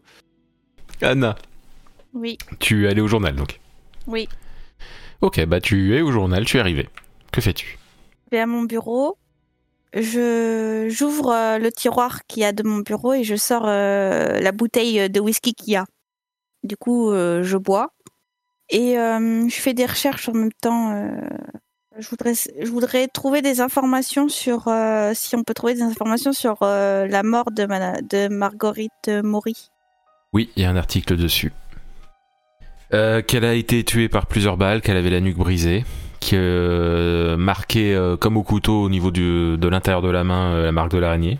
[1.02, 1.34] Anna,
[2.12, 3.60] Oui, tu es allé au journal donc.
[4.06, 4.28] oui.
[5.20, 6.86] Ok, bah tu es au journal, tu es arrivé.
[7.32, 7.78] Que fais-tu?
[8.26, 9.16] Je vais à mon bureau.
[9.94, 14.40] Je j'ouvre euh, le tiroir qu'il y a de mon bureau et je sors euh,
[14.40, 15.86] la bouteille de whisky qu'il y a.
[16.64, 17.92] Du coup, euh, je bois
[18.70, 20.92] et euh, je fais des recherches en même temps.
[20.92, 21.10] euh,
[21.98, 24.68] je voudrais je voudrais trouver des informations sur
[25.14, 29.70] si on peut trouver des informations sur la mort de Marguerite Maury.
[30.32, 31.52] Oui, il y a un article dessus.
[32.92, 35.84] Euh, qu'elle a été tuée par plusieurs balles, qu'elle avait la nuque brisée,
[36.20, 40.62] que euh, marquée euh, comme au couteau au niveau du, de l'intérieur de la main
[40.62, 41.38] la marque de l'araignée,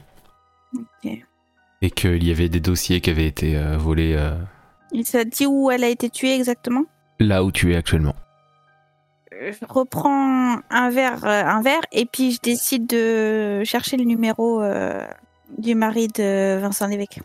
[1.83, 4.17] et qu'il y avait des dossiers qui avaient été volés
[4.95, 6.85] Il t'a dit où elle a été tuée exactement?
[7.19, 8.15] Là où tu es actuellement.
[9.33, 14.63] je reprends un verre, euh, un verre, et puis je décide de chercher le numéro
[14.63, 15.05] euh,
[15.59, 17.19] du mari de Vincent Lévesque.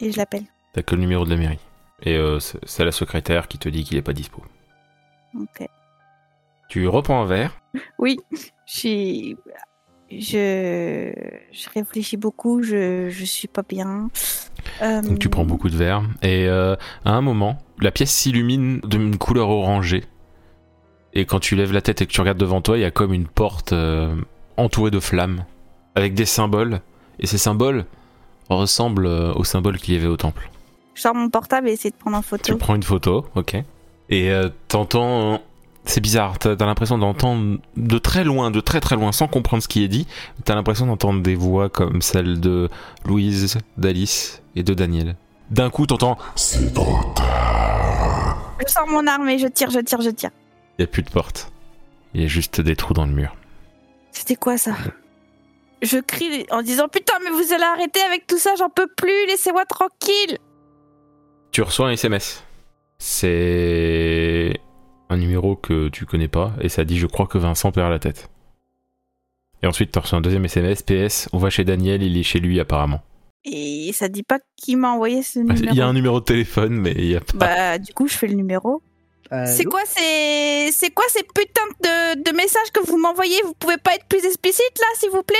[0.00, 0.44] Et je l'appelle.
[0.72, 1.58] T'as que le numéro de la mairie.
[2.02, 4.40] Et euh, c'est c'est la secrétaire qui te dit qu'il est pas dispo.
[5.34, 5.66] Ok.
[6.68, 7.60] Tu reprends un verre.
[7.98, 9.36] Oui, je suis.
[10.10, 11.12] Je,
[11.52, 14.08] je réfléchis beaucoup, je, je suis pas bien.
[14.82, 16.02] Euh, Donc tu prends beaucoup de verre.
[16.22, 20.04] Et euh, à un moment, la pièce s'illumine d'une couleur orangée.
[21.14, 22.90] Et quand tu lèves la tête et que tu regardes devant toi, il y a
[22.90, 24.14] comme une porte euh,
[24.56, 25.44] entourée de flammes.
[25.94, 26.80] Avec des symboles.
[27.18, 27.84] Et ces symboles
[28.48, 30.48] ressemblent euh, aux symboles qu'il y avait au temple.
[30.94, 32.56] Je sors mon portable et essaie de prendre en Tu photo.
[32.56, 33.56] prends une photo, ok.
[34.10, 35.40] Et euh, t'entends...
[35.88, 39.68] C'est bizarre, t'as l'impression d'entendre de très loin, de très très loin, sans comprendre ce
[39.68, 40.06] qui est dit.
[40.44, 42.68] T'as l'impression d'entendre des voix comme celle de
[43.06, 45.16] Louise, d'Alice et de Daniel.
[45.50, 46.68] D'un coup, t'entends Je
[48.66, 50.28] sors mon arme et je tire, je tire, je tire.
[50.78, 51.50] Il n'y a plus de porte.
[52.12, 53.34] Il y a juste des trous dans le mur.
[54.12, 54.72] C'était quoi ça?
[55.80, 59.26] Je crie en disant putain mais vous allez arrêter avec tout ça, j'en peux plus,
[59.26, 60.36] laissez-moi tranquille.
[61.50, 62.44] Tu reçois un SMS.
[62.98, 64.60] C'est
[65.10, 67.98] un numéro que tu connais pas et ça dit je crois que Vincent perd la
[67.98, 68.30] tête.
[69.62, 72.40] Et ensuite tu reçois un deuxième SMS, PS, on va chez Daniel, il est chez
[72.40, 73.02] lui apparemment.
[73.44, 75.60] Et ça dit pas qui m'a envoyé ce numéro.
[75.62, 77.34] Il y a un numéro de téléphone mais il y a pas...
[77.34, 78.82] Bah du coup je fais le numéro.
[79.30, 83.36] C'est Allô quoi ces c'est quoi ces putains de, de messages que vous m'envoyez?
[83.44, 85.36] Vous pouvez pas être plus explicite là s'il vous plaît?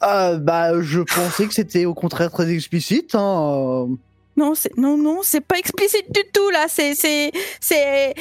[0.00, 3.16] Ah, bah, je pensais que c'était au contraire très explicite.
[3.16, 3.88] Hein.
[4.36, 8.14] Non c'est non non c'est pas explicite du tout là c'est c'est c'est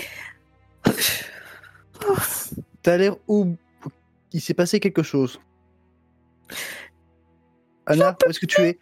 [2.82, 3.56] T'as l'air où
[4.34, 5.40] Il s'est passé quelque chose.
[7.86, 8.80] Anna, où est-ce que tu es?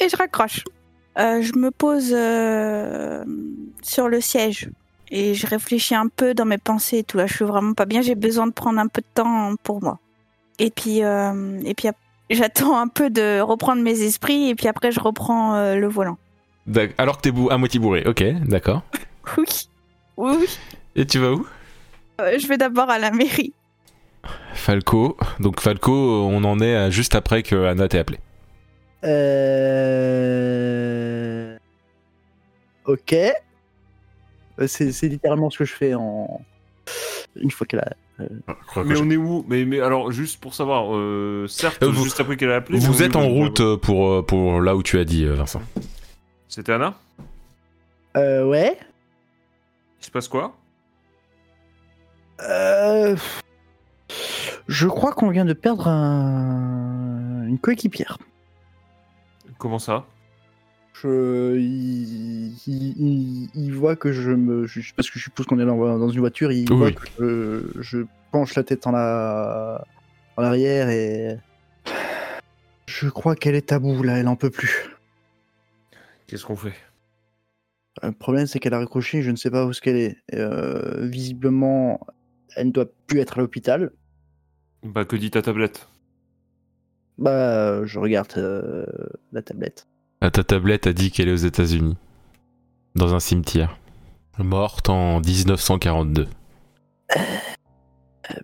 [0.00, 0.64] Et je raccroche.
[1.18, 3.24] Euh, je me pose euh,
[3.82, 4.68] sur le siège
[5.10, 7.16] et je réfléchis un peu dans mes pensées et tout.
[7.16, 8.02] Là, je suis vraiment pas bien.
[8.02, 10.00] J'ai besoin de prendre un peu de temps pour moi.
[10.58, 11.88] Et puis, euh, et puis
[12.30, 16.18] j'attends un peu de reprendre mes esprits et puis après, je reprends euh, le volant.
[16.98, 18.82] Alors que t'es à moitié bourré, ok, d'accord.
[19.38, 19.44] Oui,
[20.16, 20.58] oui, oui.
[20.96, 21.46] Et tu vas où?
[22.20, 23.52] Euh, je vais d'abord à la mairie.
[24.54, 25.16] Falco.
[25.40, 25.92] Donc Falco,
[26.26, 28.18] on en est à juste après que Anna t'ait appelé.
[30.24, 31.56] Euh...
[32.86, 33.12] Ok.
[33.14, 36.40] Euh, C'est c'est littéralement ce que je fais en.
[37.36, 37.92] Une fois qu'elle a.
[38.84, 39.44] Mais on est où?
[39.48, 42.78] Mais, mais alors, juste pour savoir, euh, certes, Euh, vous- juste après qu'elle a appelé.
[42.78, 45.34] Vous êtes en Euh, route euh, pour, euh, pour là où tu as dit, euh,
[45.34, 45.60] Vincent.
[46.48, 46.94] C'était Anna?
[48.16, 48.78] Euh, ouais.
[50.04, 50.54] Il se passe quoi?
[52.42, 53.16] Euh...
[54.68, 57.46] Je crois qu'on vient de perdre un...
[57.46, 58.18] une coéquipière.
[59.56, 60.04] Comment ça?
[60.92, 61.56] Je...
[61.56, 62.52] Il...
[62.66, 64.66] il- il- il voit que je me...
[64.66, 67.80] je- Parce que je suppose qu'on est dans, une voiture, il Oui, voit que je...
[67.80, 67.98] je
[68.30, 69.86] penche la tête en, la...
[70.36, 71.38] en arrière et...
[72.84, 74.90] Je crois qu'elle est à bout là, elle en peut plus.
[76.26, 76.74] Qu'est-ce qu'on fait?
[78.02, 80.16] Le problème c'est qu'elle a raccroché, je ne sais pas où est-ce qu'elle est.
[80.34, 82.00] Euh, visiblement,
[82.56, 83.92] elle ne doit plus être à l'hôpital.
[84.82, 85.88] Bah, que dit ta tablette?
[87.18, 88.84] Bah, je regarde euh,
[89.32, 89.86] la tablette.
[90.20, 91.96] Ah, Ta tablette a dit qu'elle est aux États-Unis,
[92.96, 93.78] dans un cimetière,
[94.38, 96.26] morte en 1942.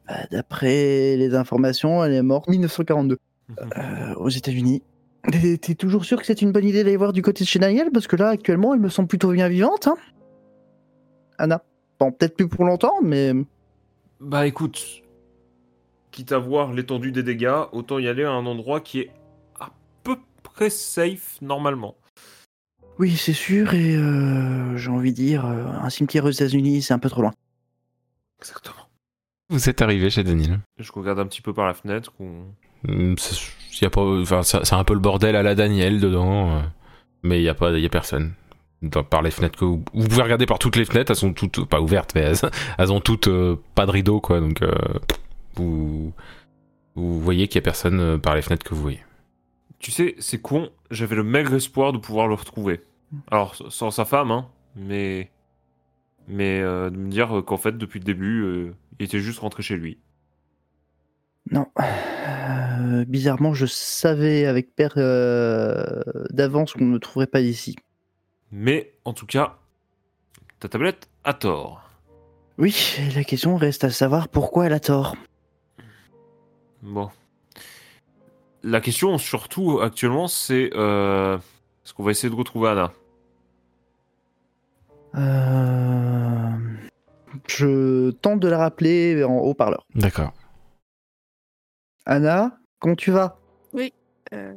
[0.07, 3.57] Bah, D'après les informations, elle est morte en 1942 Mhm.
[3.79, 4.83] euh, aux États-Unis.
[5.23, 7.91] T'es toujours sûr que c'est une bonne idée d'aller voir du côté de chez Daniel?
[7.93, 9.87] Parce que là, actuellement, elle me semble plutôt bien vivante.
[9.89, 9.97] Hein
[11.39, 11.63] Anna?
[11.99, 13.33] Bon, peut-être plus pour longtemps, mais.
[14.21, 15.03] Bah écoute,
[16.11, 19.11] quitte à voir l'étendue des dégâts, autant y aller à un endroit qui est
[19.59, 19.71] à
[20.03, 21.97] peu près safe normalement.
[22.99, 26.93] Oui, c'est sûr, et euh, j'ai envie de dire, euh, un cimetière aux États-Unis, c'est
[26.93, 27.33] un peu trop loin.
[28.41, 28.89] Exactement.
[29.49, 30.61] Vous êtes arrivé chez Daniel.
[30.79, 32.13] Je regarde un petit peu par la fenêtre.
[33.19, 33.53] c'est-
[33.83, 36.61] y a pas, enfin, c'est un peu le bordel à la Daniel dedans, euh,
[37.23, 38.35] mais il y a pas, y a personne.
[39.11, 41.83] Par les fenêtres que vous, pouvez regarder par toutes les fenêtres, elles sont toutes pas
[41.83, 44.73] ouvertes, mais elles, elles ont toutes euh, pas de rideau quoi, donc euh,
[45.57, 46.15] vous
[46.95, 49.05] vous voyez qu'il y a personne par les fenêtres que vous voyez.
[49.81, 52.81] Tu sais, c'est con, j'avais le maigre espoir de pouvoir le retrouver.
[53.31, 55.31] Alors, sans sa femme, hein, mais.
[56.27, 59.99] Mais de me dire qu'en fait, depuis le début, il était juste rentré chez lui.
[61.51, 61.67] Non.
[61.81, 67.77] Euh, bizarrement, je savais avec père euh, d'avance qu'on ne me trouverait pas ici.
[68.53, 69.59] Mais, en tout cas,
[70.61, 71.83] ta tablette a tort.
[72.59, 75.17] Oui, la question reste à savoir pourquoi elle a tort.
[76.83, 77.11] Bon.
[78.63, 80.71] La question, surtout, actuellement, c'est.
[80.75, 81.37] Euh,
[81.85, 82.93] Est-ce qu'on va essayer de retrouver Anna
[85.17, 86.51] Euh,
[87.49, 89.87] Je tente de la rappeler en haut-parleur.
[89.95, 90.33] D'accord.
[92.07, 93.39] Anna, comment tu vas?
[94.33, 94.55] Euh,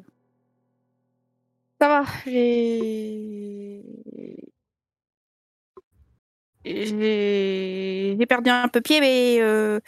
[1.81, 3.81] Ça va, j'ai.
[6.65, 9.79] J'ai j'ai perdu un peu pied, mais euh,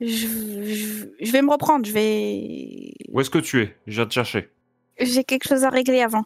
[0.00, 1.84] je, je- je vais me reprendre.
[1.86, 2.92] Je vais.
[3.10, 3.76] Où est-ce que tu es?
[3.86, 4.50] Je viens te chercher.
[4.98, 6.24] J'ai quelque chose à régler avant.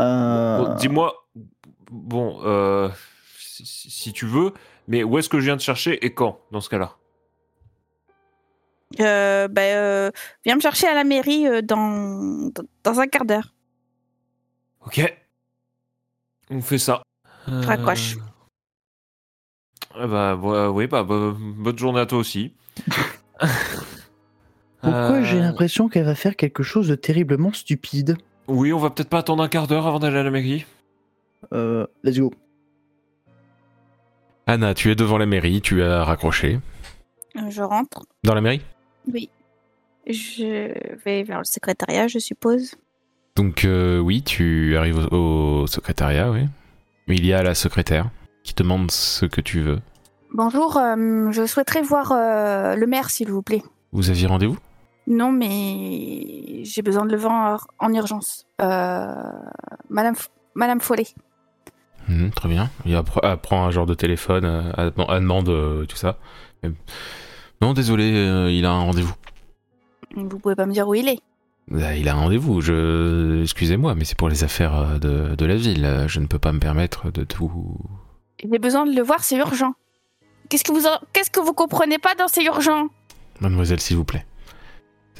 [0.00, 1.28] Euh, Bon, Dis-moi.
[1.90, 2.88] Bon, euh,
[3.38, 4.52] si, si- si tu veux,
[4.88, 6.96] mais où est-ce que je viens te chercher et quand, dans ce cas-là?
[9.00, 10.10] Euh, ben, euh,
[10.44, 12.50] viens me chercher à la mairie euh, dans,
[12.84, 13.52] dans, un quart d'heure.
[14.86, 15.14] Ok.
[16.50, 17.02] On fait ça.
[17.48, 18.16] Je raccroche.
[19.96, 22.52] Euh, bah, bah, oui, bah, bah, bonne journée à toi aussi.
[24.80, 28.16] Pourquoi Euh, j'ai l'impression qu'elle va faire quelque chose de terriblement stupide
[28.46, 30.64] Oui, on va peut-être pas attendre un quart d'heure avant d'aller à la mairie.
[31.52, 32.32] euh, Let's go.
[34.46, 36.60] Anna, tu es devant la mairie, tu as raccroché.
[37.36, 38.02] Euh, Je rentre.
[38.22, 38.62] Dans la mairie?
[40.08, 40.72] Je
[41.04, 42.74] vais vers le secrétariat, je suppose.
[43.34, 46.44] Donc euh, oui, tu arrives au, au secrétariat, oui.
[47.08, 48.10] Il y a la secrétaire
[48.44, 49.78] qui te demande ce que tu veux.
[50.32, 53.62] Bonjour, euh, je souhaiterais voir euh, le maire, s'il vous plaît.
[53.92, 54.58] Vous aviez rendez-vous?
[55.06, 58.44] Non, mais j'ai besoin de le voir en urgence.
[58.60, 59.14] Euh,
[59.88, 61.06] Madame, F- Madame Follet.
[62.08, 62.70] Mhm, Très bien.
[62.84, 66.18] Il appre- elle prend un genre de téléphone, elle demande euh, tout ça.
[67.62, 69.14] Non, désolé, euh, il a un rendez-vous.
[70.14, 71.18] Vous pouvez pas me dire où il est
[71.68, 73.42] Bah, Il a un rendez-vous, je...
[73.42, 76.04] Excusez-moi, mais c'est pour les affaires euh, de, de la ville.
[76.06, 77.76] Je ne peux pas me permettre de tout...
[78.42, 79.72] J'ai besoin de le voir, c'est urgent.
[80.48, 82.88] Qu'est-ce que vous en- qu'est-ce que vous comprenez pas dans c'est urgent?
[83.40, 84.26] Mademoiselle, s'il vous plaît.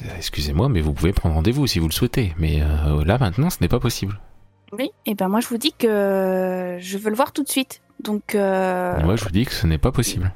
[0.05, 2.33] Euh, Excusez-moi, mais vous pouvez prendre rendez-vous si vous le souhaitez.
[2.37, 4.19] Mais euh, là, maintenant, ce n'est pas possible.
[4.71, 4.91] Oui.
[5.05, 7.81] Et ben moi je vous dis que je veux le voir tout de suite.
[8.03, 10.31] Donc euh, Moi, je vous dis que ce n'est pas possible.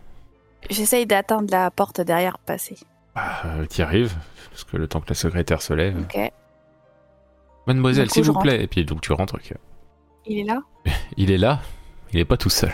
[0.69, 2.77] J'essaye d'atteindre la porte derrière passer.
[3.15, 4.15] Bah, euh, T'y arrives,
[4.51, 5.97] parce que le temps que la secrétaire se lève.
[5.99, 6.17] Ok.
[7.67, 8.63] Mademoiselle, s'il vous plaît.
[8.63, 9.35] Et puis, donc, tu rentres.
[9.35, 9.53] ok.
[10.25, 10.61] Il est là?
[11.17, 11.59] Il est là,
[12.13, 12.71] il n'est pas tout seul.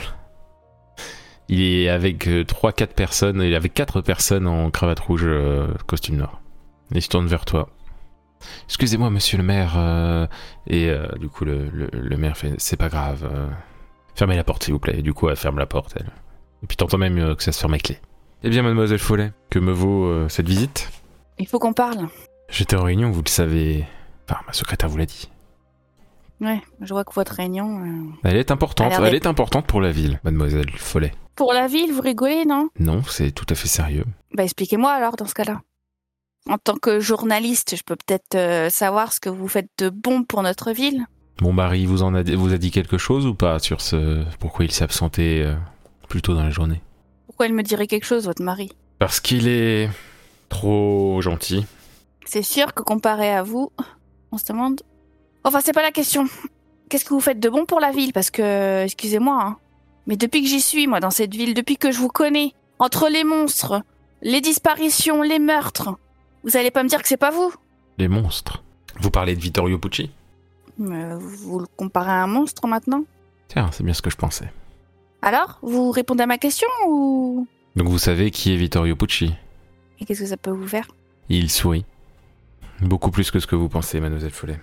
[1.50, 6.18] Il est avec 3-4 personnes, il est avec 4 personnes en cravate rouge, euh, costume
[6.18, 6.42] noir.
[6.92, 7.70] Il se tourne vers toi.
[8.66, 9.74] Excusez-moi, monsieur le maire.
[9.78, 10.28] euh,
[10.68, 13.28] et euh, du coup, le, le- le maire fait C'est pas grave.
[13.32, 13.48] euh,
[14.16, 15.00] fermez la porte, s'il vous plaît.
[15.00, 16.12] Et du coup, elle ferme la porte, elle.
[16.64, 18.00] Et puis, t'entends même euh, que ça se ferme avec clé.
[18.44, 20.90] Eh bien, mademoiselle Follet, que me vaut euh, cette visite?
[21.40, 22.08] Il faut qu'on parle.
[22.50, 23.86] J'étais en réunion, vous le savez.
[24.30, 25.30] Enfin, ma secrétaire vous l'a dit.
[26.40, 27.84] Ouais, je vois que votre réunion.
[27.84, 31.12] euh, Elle est importante, elle est importante pour la ville, mademoiselle Follet.
[31.36, 32.70] Pour la ville, vous rigolez, non?
[32.80, 34.06] Non, c'est tout à fait sérieux.
[34.36, 35.62] Bah expliquez-moi alors dans ce cas-là.
[36.48, 40.24] En tant que journaliste, je peux peut-être euh, savoir ce que vous faites de bon
[40.24, 41.06] pour notre ville?
[41.42, 44.66] Mon mari vous en a, vous a dit quelque chose ou pas sur ce pourquoi
[44.66, 45.56] il s'est absenté euh,
[46.08, 46.82] plus tôt dans la journée
[47.28, 48.72] Pourquoi il me dirait quelque chose, votre mari?
[49.00, 49.90] Parce qu'il est
[50.50, 51.66] trop gentil.
[52.26, 53.72] C'est sûr que comparé à vous,
[54.32, 54.82] on se demande.
[55.44, 56.26] Enfin, c'est pas la question.
[56.90, 58.14] Qu'est-ce que vous faites de bon pour la ville?
[58.14, 59.58] Parce que, excusez-moi, hein,
[60.08, 63.10] mais depuis que j'y suis, moi, dans cette ville, depuis que je vous connais, entre
[63.10, 63.82] les monstres,
[64.22, 65.90] les disparitions, les meurtres,
[66.44, 67.54] vous allez pas me dire que c'est pas vous?
[67.98, 68.64] Les monstres.
[69.00, 70.10] Vous parlez de Vittorio Pucci?
[70.78, 73.04] Mais Vous le comparez à un monstre maintenant?
[73.48, 74.52] Tiens, c'est bien ce que je pensais.
[75.22, 77.48] Alors, vous répondez à ma question ou?
[77.76, 79.34] Donc vous savez qui est Vittorio Pucci
[80.00, 80.88] Et qu'est-ce que ça peut vous faire?
[81.30, 81.86] Il sourit.
[82.82, 84.60] Beaucoup plus que ce que vous pensez, mademoiselle Follet.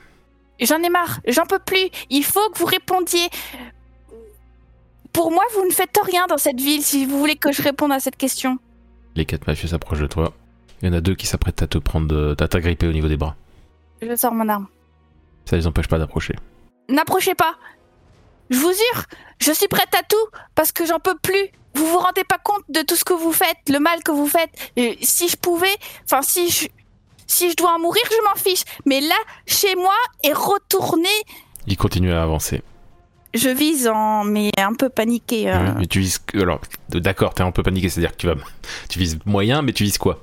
[0.61, 1.91] J'en ai marre, j'en peux plus.
[2.11, 3.29] Il faut que vous répondiez.
[5.13, 7.93] Pour moi, vous ne faites rien dans cette ville si vous voulez que je réponde
[7.93, 8.59] à cette question.
[9.17, 10.33] Les quatre mafieux s'approchent de toi.
[10.83, 13.09] Il y en a deux qui s'apprêtent à te prendre, de- à t'agripper au niveau
[13.09, 13.37] des bras.
[14.03, 14.67] Je sors mon arme.
[15.45, 16.35] Ça les empêche pas d'approcher.
[16.89, 17.55] N'approchez pas.
[18.51, 19.05] Je vous jure,
[19.41, 21.49] je suis prête à tout parce que j'en peux plus.
[21.75, 24.29] Vous vous rendez pas compte de tout ce que vous faites, le mal que vous
[24.29, 24.51] faites.
[24.77, 25.75] Et si je pouvais,
[26.05, 26.69] enfin si je,
[27.27, 28.63] si je dois en mourir, je m'en fiche.
[28.87, 29.17] Mais là,
[29.47, 31.09] chez moi et retourner,
[31.67, 32.63] Il continue à avancer.
[33.35, 35.51] je vise en mais un peu paniqué.
[35.51, 35.59] euh.
[35.59, 36.21] Oui, mais tu vises.
[36.35, 38.35] Alors, d'accord, t'es un peu paniqué, c'est-à-dire que tu vas.
[38.89, 40.23] Tu vises moyen, mais tu vises quoi?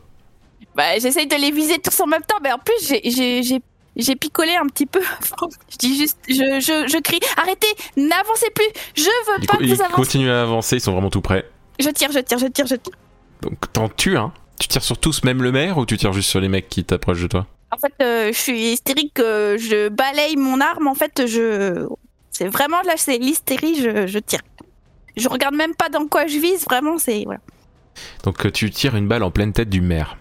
[0.74, 3.62] Bah, j'essaye de les viser tous en même temps, mais en plus, j'ai-
[3.96, 5.02] j'ai picolé un petit peu.
[5.70, 7.68] je dis juste, je, je, je crie, arrêtez,
[7.98, 8.66] n'avancez plus,
[8.96, 9.96] je veux Ils, pas que ils vous avanciez.
[9.96, 11.50] continuent à avancer, ils sont vraiment tout près.
[11.80, 12.94] Je tire, je tire, je tire, je tire.
[13.42, 14.32] Donc t'en tues un.
[14.60, 16.84] Tu tires sur tous, même le maire, ou tu tires juste sur les mecs qui
[16.84, 17.48] t'approchent de toi?
[17.72, 21.88] En fait, euh, je suis hystérique, euh, je balaye mon arme, en fait, je...
[22.30, 24.42] C'est vraiment, là, c'est l'hystérie, je, je tire.
[25.18, 27.24] Je regarde même pas dans quoi je vise, vraiment, c'est...
[27.26, 27.40] Voilà.
[28.24, 30.18] Donc euh, tu tires une balle en pleine tête du maire.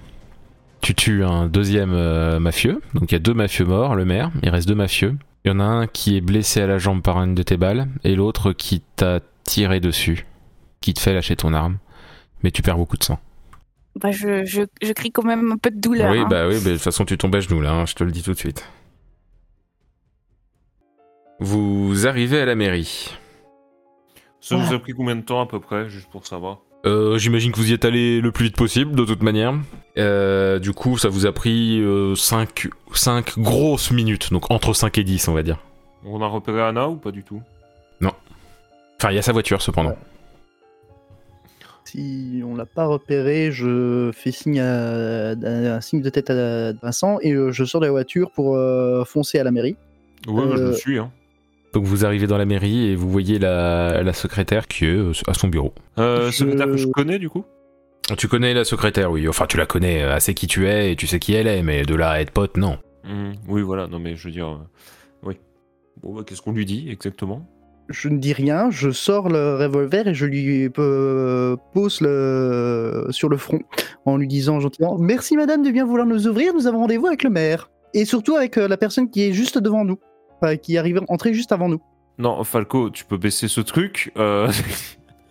[0.81, 2.81] Tu tues un deuxième euh, mafieux.
[2.95, 4.31] Donc il y a deux mafieux morts, le maire.
[4.43, 5.17] Il reste deux mafieux.
[5.45, 7.57] Il y en a un qui est blessé à la jambe par une de tes
[7.57, 10.27] balles, et l'autre qui t'a tiré dessus,
[10.81, 11.79] qui te fait lâcher ton arme.
[12.43, 13.19] Mais tu perds beaucoup de sang.
[13.97, 16.11] Bah, je, je, je crie quand même un peu de douleur.
[16.11, 16.27] oui, hein.
[16.29, 18.13] bah oui, bah, de toute façon tu tombes à genoux là, hein, je te le
[18.13, 18.67] dis tout de suite.
[21.41, 23.17] Vous arrivez à la mairie.
[24.41, 26.61] Ça vous a pris combien de temps à peu près, juste pour savoir?
[26.87, 29.55] Euh, J'imagine que vous y êtes allé le plus vite possible, de toute manière.
[29.99, 31.83] Euh, du coup, ça vous a pris
[32.17, 32.69] 5,
[33.39, 35.59] grosses minutes, donc entre 5 et 10, on va dire.
[36.05, 37.43] On a repéré Anna ou pas du tout?
[39.03, 39.97] Enfin, il y a sa voiture, cependant.
[41.85, 45.35] Si on l'a pas repéré, je fais signe à, à-
[45.77, 49.05] un signe de tête à Vincent et euh, je sors de la voiture pour euh,
[49.05, 49.77] foncer à la mairie.
[50.29, 50.99] Ouais, je Euh, le suis.
[50.99, 51.11] Hein.
[51.73, 55.13] Donc vous arrivez dans la mairie et vous voyez la, la secrétaire qui est euh,
[55.29, 55.73] à son bureau.
[55.99, 57.45] Euh, je- secrétaire que je connais du coup?
[58.19, 59.29] Tu connais la secrétaire, oui.
[59.29, 61.63] Enfin, tu la connais euh, assez qui tu es et tu sais qui elle est,
[61.63, 62.79] mais de là à être pote, non.
[63.05, 64.49] Hmm, Oui, voilà, non mais je veux dire.
[64.49, 64.57] euh,
[65.23, 65.35] Oui.
[66.03, 67.47] Bon, bah, qu'est-ce qu'on lui dit exactement?
[67.89, 73.07] Je ne dis rien, je sors le revolver et je lui euh, pose le...
[73.11, 73.61] sur le front
[74.05, 77.23] en lui disant gentiment Merci madame de bien vouloir nous ouvrir, nous avons rendez-vous avec
[77.25, 77.71] le maire.
[77.95, 79.99] Et surtout avec euh, la personne qui est juste devant nous,
[80.41, 81.81] enfin, qui arrive entrée juste avant nous.
[82.19, 84.13] Non, Falco, tu peux baisser ce truc.
[84.19, 84.51] euh,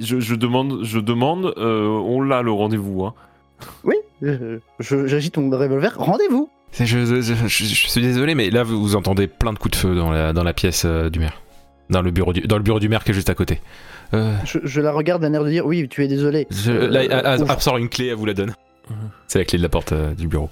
[0.00, 3.04] je, je demande, je demande, euh, on l'a le rendez-vous.
[3.04, 3.14] Hein.
[3.84, 8.62] Oui, euh, j'agite mon revolver, rendez-vous Je, je- je- je- je suis désolé, mais là
[8.64, 11.18] vous, vous entendez plein de coups de feu dans la, dans la pièce euh, du
[11.20, 11.40] maire.
[11.90, 13.60] Dans le, bureau du, dans le bureau du maire qui est juste à côté.
[14.14, 16.46] Euh, je, je la regarde d'un air de dire Oui, tu es désolé.
[16.50, 17.52] je- Euh, là, elle- elle- ouvre.
[17.52, 18.54] elle sort une clé, elle vous la donne.
[19.28, 20.50] C'est la clé de la porte euh, du bureau.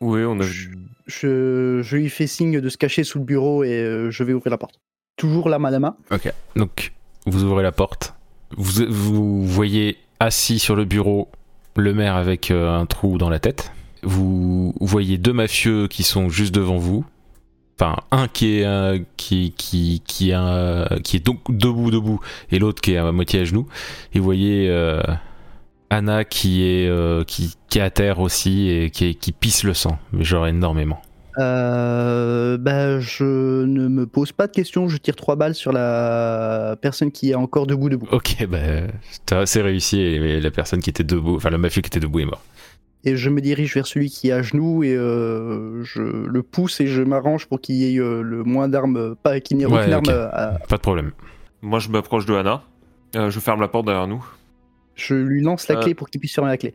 [0.00, 0.44] Oui, on a.
[1.06, 4.50] je, lui fais signe de se cacher sous le bureau et euh, je vais ouvrir
[4.50, 4.80] la porte.
[5.16, 5.96] Toujours la main.
[6.56, 6.92] Donc,
[7.26, 8.14] vous ouvrez la porte.
[8.56, 11.28] Vous, vous voyez assis sur le bureau
[11.76, 13.72] le maire avec euh, un trou dans la tête.
[14.02, 17.04] Vous voyez deux mafieux qui sont juste devant vous.
[17.78, 22.20] Enfin, un qui est, euh, qui, qui, qui, est, donc debout, debout,
[22.52, 23.66] et l'autre qui est à moitié à genoux.
[24.14, 24.68] Et vous voyez
[25.90, 29.74] Anna qui est, euh, qui, qui est à terre aussi et qui, qui pisse le
[29.74, 31.00] sang, mais genre énormément.
[31.38, 36.76] Euh, bah, je ne me pose pas de questions, je tire trois balles sur la
[36.80, 38.06] personne qui est encore debout debout.
[38.12, 38.58] Ok, bah,
[39.26, 42.20] t'as assez réussi et la personne qui était debout, enfin le mafieux qui était debout
[42.20, 42.42] est mort.
[43.06, 46.80] Et je me dirige vers celui qui est à genoux et euh, je le pousse
[46.80, 49.66] et je m'arrange pour qu'il y ait euh, le moins d'armes, pas qu'il n'y ait
[49.66, 50.28] Ouais, aucune arme.
[50.32, 51.10] à- Pas de problème.
[51.60, 52.62] Moi, je m'approche de Anna.
[53.16, 54.24] Euh, je ferme la porte derrière nous.
[54.94, 55.82] Je lui lance la Euh.
[55.82, 56.74] clé pour qu'il puisse fermer la clé.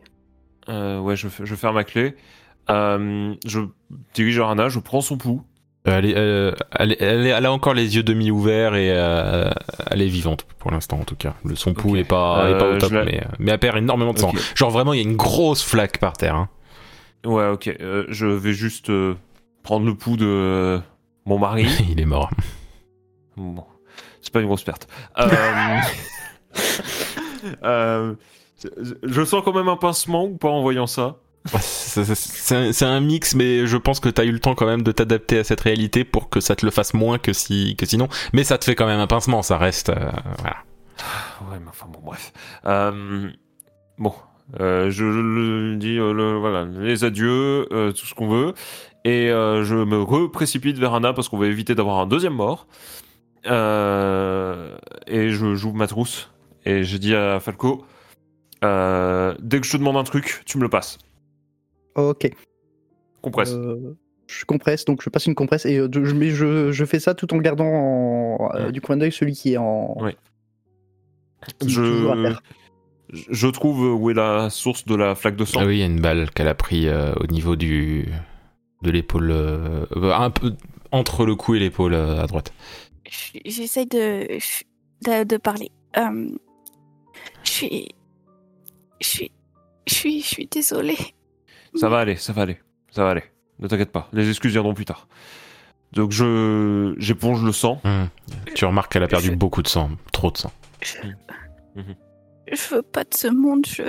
[0.68, 2.14] Euh, ouais, je, ferme ma clé.
[2.68, 3.60] Euh, je
[4.14, 5.42] dirige vers Anna, je prends son pouls.
[5.84, 8.90] Elle, est- euh, elle, est- elle, est- elle a encore les yeux demi ouverts et
[8.90, 9.50] euh,
[9.90, 11.34] elle est vivante pour l'instant en tout cas.
[11.44, 11.96] Le son pouls Ok.
[12.00, 14.32] est pas, est pas au top, la- mais, mais elle perd énormément de sang.
[14.54, 16.34] Genre vraiment, il y a une grosse flaque par terre.
[16.36, 16.48] hein.
[17.24, 17.68] Ouais, ok.
[17.80, 19.14] euh, je vais juste euh,
[19.62, 20.80] prendre le pouls de
[21.24, 21.66] mon mari.
[21.90, 22.30] Il est mort.
[23.38, 23.64] Bon,
[24.20, 24.86] c'est pas une grosse perte.
[27.62, 28.14] Euh,
[29.02, 31.16] je sens quand même un pincement ou pas en voyant ça.
[31.60, 35.38] C'est- un, mix, mais je pense que t'as eu le temps quand même de t'adapter
[35.38, 38.08] à cette réalité pour que ça te le fasse moins que, si, que sinon.
[38.34, 39.88] Mais ça te fait quand même un pincement, ça reste.
[39.88, 39.94] euh,
[40.40, 40.56] voilà.
[41.50, 42.32] Ouais, mais enfin bon, bref.
[42.66, 43.30] Euh,
[43.96, 44.12] bon,
[44.60, 48.52] euh, je le dis, le- voilà, les adieux, tout ce qu'on veut.
[49.06, 52.66] Et je me reprécipite vers Anna parce qu'on va éviter d'avoir un deuxième mort.
[53.46, 53.48] Et
[55.30, 56.29] je j'ouvre ma trousse.
[56.66, 57.84] Et je dis à Falco,
[58.64, 60.98] euh, dès que je te demande un truc, tu me le passes.
[61.94, 62.30] Ok.
[63.22, 63.52] Compresse.
[63.52, 63.96] Euh,
[64.26, 67.14] je compresse, donc je passe une compresse et euh, je, mais je, je fais ça
[67.14, 68.72] tout en gardant en- euh, Ouais.
[68.72, 69.96] du coin d'œil celui qui est en.
[70.02, 70.10] À
[71.66, 72.34] je,
[73.30, 75.60] je- trouve où est la source de la flaque de sang.
[75.62, 78.06] Ah oui, il y a une balle qu'elle a pris euh, au niveau du
[78.82, 79.84] de l'épaule, euh,
[80.14, 80.54] un peu
[80.92, 82.52] entre le cou et l'épaule euh, à droite.
[83.08, 84.38] Je- J'essaye de,
[85.04, 85.70] de, de parler.
[85.96, 86.28] Euh,
[87.66, 87.88] suis.
[89.00, 89.32] Je suis.
[89.86, 90.98] Je suis, je suis désolée.
[91.74, 92.58] Ça va aller, ça va aller,
[92.90, 93.24] ça va aller.
[93.58, 95.08] Ne t'inquiète pas, les excuses viendront plus tard.
[95.92, 97.80] Donc je j'éponge le sang.
[97.84, 98.08] Hum.
[98.54, 100.52] Tu remarques qu'elle a perdu Je- beaucoup de sang, trop de sang.
[100.82, 100.96] Je,
[101.76, 101.94] Mhm.
[102.52, 103.66] je veux pas de ce monde.
[103.66, 103.82] Je.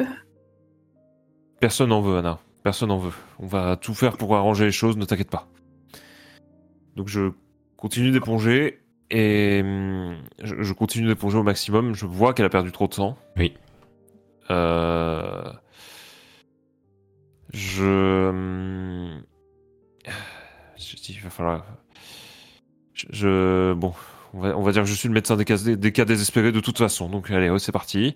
[1.60, 2.40] Personne n'en veut, Anna.
[2.64, 3.14] Personne n'en veut.
[3.40, 5.48] On va tout faire pour arranger les choses, ne t'inquiète pas.
[6.96, 7.32] Donc je
[7.78, 11.94] continue d'éponger et hum, je, je continue d'éponger au maximum.
[11.94, 13.18] Je vois qu'elle a perdu trop de sang.
[13.38, 13.54] Oui.
[14.50, 15.52] Euh,
[17.54, 18.30] Je.
[18.30, 19.24] hum,
[20.78, 21.66] Je dis, il va falloir.
[22.94, 23.06] Je.
[23.12, 23.94] je- Bon,
[24.34, 26.52] on va, on va dire que je suis le médecin des cas, des cas désespérés
[26.52, 27.10] de toute façon.
[27.10, 28.16] Donc allez, ouais, c'est parti.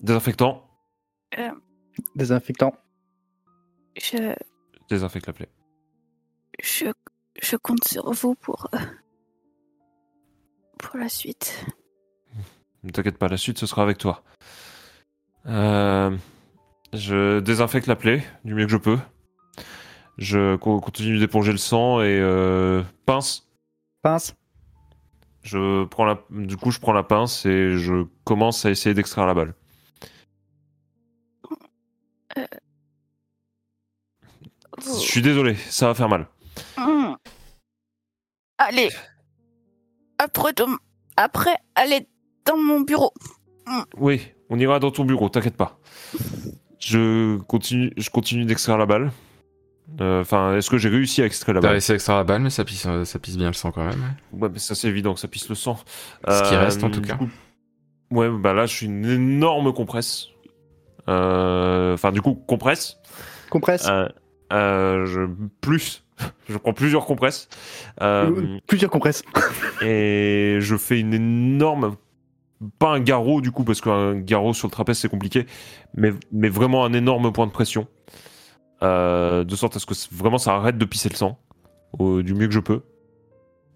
[0.00, 0.64] Désinfectant.
[2.14, 2.72] Désinfectant.
[4.00, 4.34] Je.
[4.88, 5.48] Désinfecte la plaie.
[6.62, 6.86] Je,
[7.42, 8.68] je compte sur vous pour.
[10.84, 11.64] Euh, pour la suite.
[12.82, 14.22] Ne t'inquiète pas, la suite ce sera avec toi.
[15.46, 16.16] Euh,
[16.92, 18.98] je désinfecte la plaie du mieux que je peux.
[20.18, 23.46] Je co- continue d'éponger le sang et euh, pince.
[24.02, 24.34] Pince.
[25.42, 29.26] Je prends la, du coup, je prends la pince et je commence à essayer d'extraire
[29.26, 29.54] la balle.
[32.36, 32.42] Je
[34.84, 36.26] Vous- suis désolé, ça va faire mal.
[36.76, 37.14] Hmm.
[38.58, 38.90] Allez.
[40.18, 40.52] Après,
[41.16, 42.06] après, allez
[42.46, 43.12] dans mon bureau.
[43.96, 45.78] Oui, on ira dans ton bureau, t'inquiète pas.
[46.78, 49.10] Je continue, je continue d'extraire la balle.
[50.00, 52.24] Euh, Enfin, est-ce que j'ai réussi à extraire la T'as balle réussi à extraire la
[52.24, 54.14] balle, mais ça pisse, ça pisse bien le sang quand même.
[54.32, 55.78] Ouais, mais ça c'est évident que ça pisse le sang.
[56.28, 57.16] Ce qui Euh, reste, en tout cas.
[57.16, 57.28] coup-
[58.10, 60.26] ouais, bah là je suis une énorme compresse.
[61.08, 62.96] Euh, Enfin, du coup, compresse.
[63.50, 63.86] Compresse.
[63.88, 64.08] Euh,
[64.52, 65.20] euh, je...
[65.60, 66.03] Plus
[66.48, 67.48] je prends plusieurs compresses.
[68.00, 69.22] Euh, Euh, Plusieurs compresses.
[69.82, 71.96] et je fais une énorme.
[72.78, 75.46] Pas un garrot du coup, parce qu'un garrot sur le trapèze c'est compliqué,
[75.94, 77.86] mais, mais vraiment un énorme point de pression.
[78.82, 81.38] Euh, de sorte à ce que vraiment ça arrête de pisser le sang,
[81.98, 82.82] au- du mieux que je peux.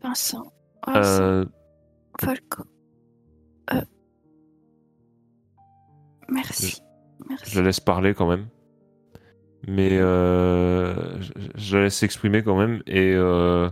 [0.02, 0.52] Vincent.
[0.86, 1.22] Vincent.
[1.22, 1.44] Euh,
[2.20, 2.64] Falco.
[3.74, 3.80] Euh.
[6.30, 6.80] Merci.
[7.28, 7.50] Merci.
[7.50, 8.46] je la laisse parler quand même.
[9.66, 12.82] Mais euh, je, je la laisse s'exprimer quand même.
[12.86, 13.68] Et, euh,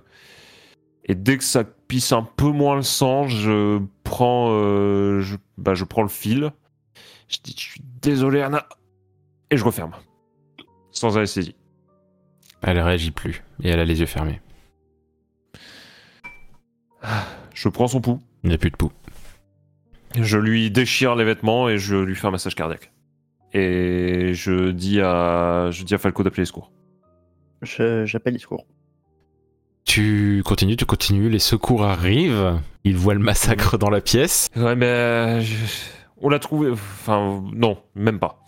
[1.05, 5.74] et dès que ça pisse un peu moins le sang, je prends, euh, je, bah,
[5.74, 6.51] je prends le fil.
[7.28, 8.66] Je dis Je suis désolé, Anna.
[9.51, 9.93] Et je referme.
[10.91, 11.55] Sans anesthésie.
[12.62, 14.41] Elle réagit plus et elle a les yeux fermés.
[17.55, 18.20] Je prends son pouls.
[18.43, 18.93] Il n'y a plus de pouls.
[20.18, 22.93] Je lui déchire les vêtements et je lui fais un massage cardiaque.
[23.53, 26.70] Et je dis à, je dis à Falco d'appeler les secours.
[27.62, 28.66] Je- J'appelle les secours.
[29.84, 34.49] Tu continues, tu continues, les secours arrivent, ils voient le massacre dans la pièce.
[34.57, 35.55] Ouais, mais euh, je-
[36.20, 36.70] on l'a trouvé.
[36.70, 38.44] Enfin, non, même pas.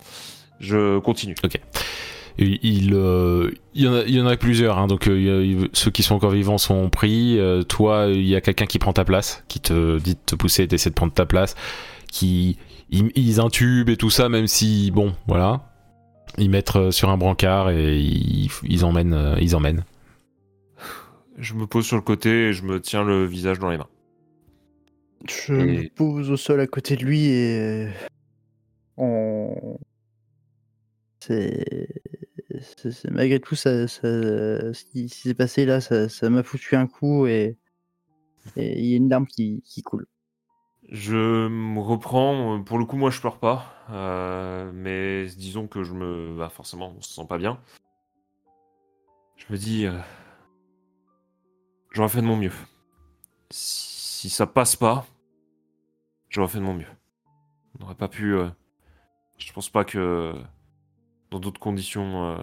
[0.59, 1.35] Je continue.
[2.37, 5.67] Il, il, euh, il y, en a, il y en a plusieurs, hein, donc euh,
[5.73, 7.37] ceux qui sont encore vivants sont pris.
[7.39, 10.35] Euh, toi, il y a quelqu'un qui prend ta place, qui te dit de te
[10.35, 11.55] pousser, d'essayer de prendre ta place,
[12.11, 12.57] qui
[12.91, 15.71] ils, ils intubent et tout ça, même si bon, voilà,
[16.37, 19.83] ils mettent euh, sur un brancard et ils, ils emmènent, euh, ils emmènent.
[21.37, 23.87] Je me pose sur le côté et je me tiens le visage dans les mains.
[25.27, 27.87] Je Et- me pose au sol à côté de lui et.
[28.97, 29.77] On.
[31.21, 31.87] C'est.
[32.77, 34.01] c'est- c'est- Malgré tout, ça, ça-
[34.73, 37.57] ce qui s'est passé là, ça ça m'a foutu un coup et.
[38.55, 40.07] Et il y a une larme qui, qui coule.
[40.91, 42.61] Je me reprends.
[42.63, 43.65] Pour le coup, moi, je pleure pas.
[43.91, 46.35] Euh, mais disons que je me.
[46.37, 47.59] Bah, forcément, on se sent pas bien.
[49.37, 49.85] Je me dis.
[49.85, 49.97] euh,
[51.91, 52.51] J'aurais fait de mon mieux.
[53.51, 55.05] Si, ça passe pas,
[56.29, 56.87] j'aurais fait de mon mieux.
[57.75, 58.33] On n'aurait pas pu.
[58.35, 58.49] euh,
[59.37, 60.33] Je pense pas que.
[61.31, 62.25] Dans d'autres conditions.
[62.31, 62.37] euh,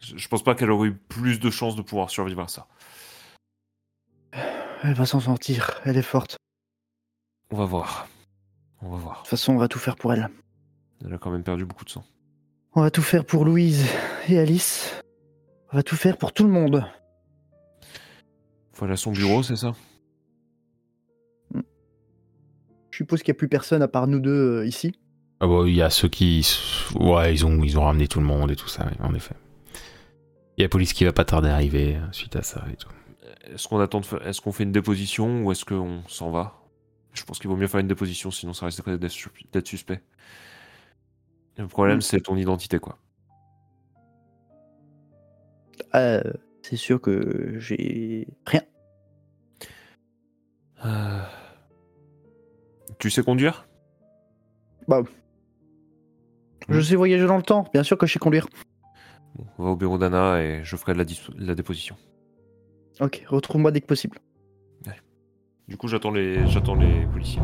[0.00, 2.66] Je je pense pas qu'elle aurait eu plus de chances de pouvoir survivre à ça.
[4.82, 6.37] Elle va s'en sortir, elle est forte.
[7.50, 8.08] De On va voir.
[8.82, 9.18] On va voir.
[9.18, 10.28] toute façon, on va tout faire pour elle.
[11.04, 12.04] Elle a quand même perdu beaucoup de sang.
[12.74, 13.86] On va tout faire pour Louise
[14.28, 14.94] et Alice.
[15.72, 16.84] On va tout faire pour tout le monde.
[18.72, 19.74] Faut aller à son bureau, c'est ça?
[22.90, 24.92] Je suppose qu'il n'y a plus personne à part nous deux euh, ici.
[25.40, 26.46] Ah bah, il y a ceux qui,
[26.96, 29.36] ouais, ils ont, ils ont ramené tout le monde et tout ça, en effet.
[30.56, 32.64] Il y a la police qui va pas tarder à arriver euh, suite à ça
[32.72, 32.88] et tout.
[33.52, 36.57] Est-ce qu'on attend de Est-ce qu'on fait une déposition ou est-ce qu'on s'en va?
[37.18, 40.02] Je pense qu'il vaut mieux faire une déposition, sinon ça risque d'être su- d'être suspect.
[41.56, 42.02] Le problème, Mm.
[42.02, 42.98] c'est ton identité, quoi.
[45.94, 46.22] Euh,
[46.62, 48.62] c'est sûr que j'ai rien.
[50.84, 51.22] Euh,
[53.00, 53.66] Tu sais conduire?
[56.68, 58.46] Je sais voyager dans le temps, bien sûr que je sais conduire.
[59.36, 61.04] Bon, On va au bureau d'Anna et je ferai de la,
[61.46, 61.96] la déposition.
[63.00, 64.18] Ok, retrouve-moi dès que possible.
[65.68, 67.42] Du coup, j'attends les, j'attends les policiers.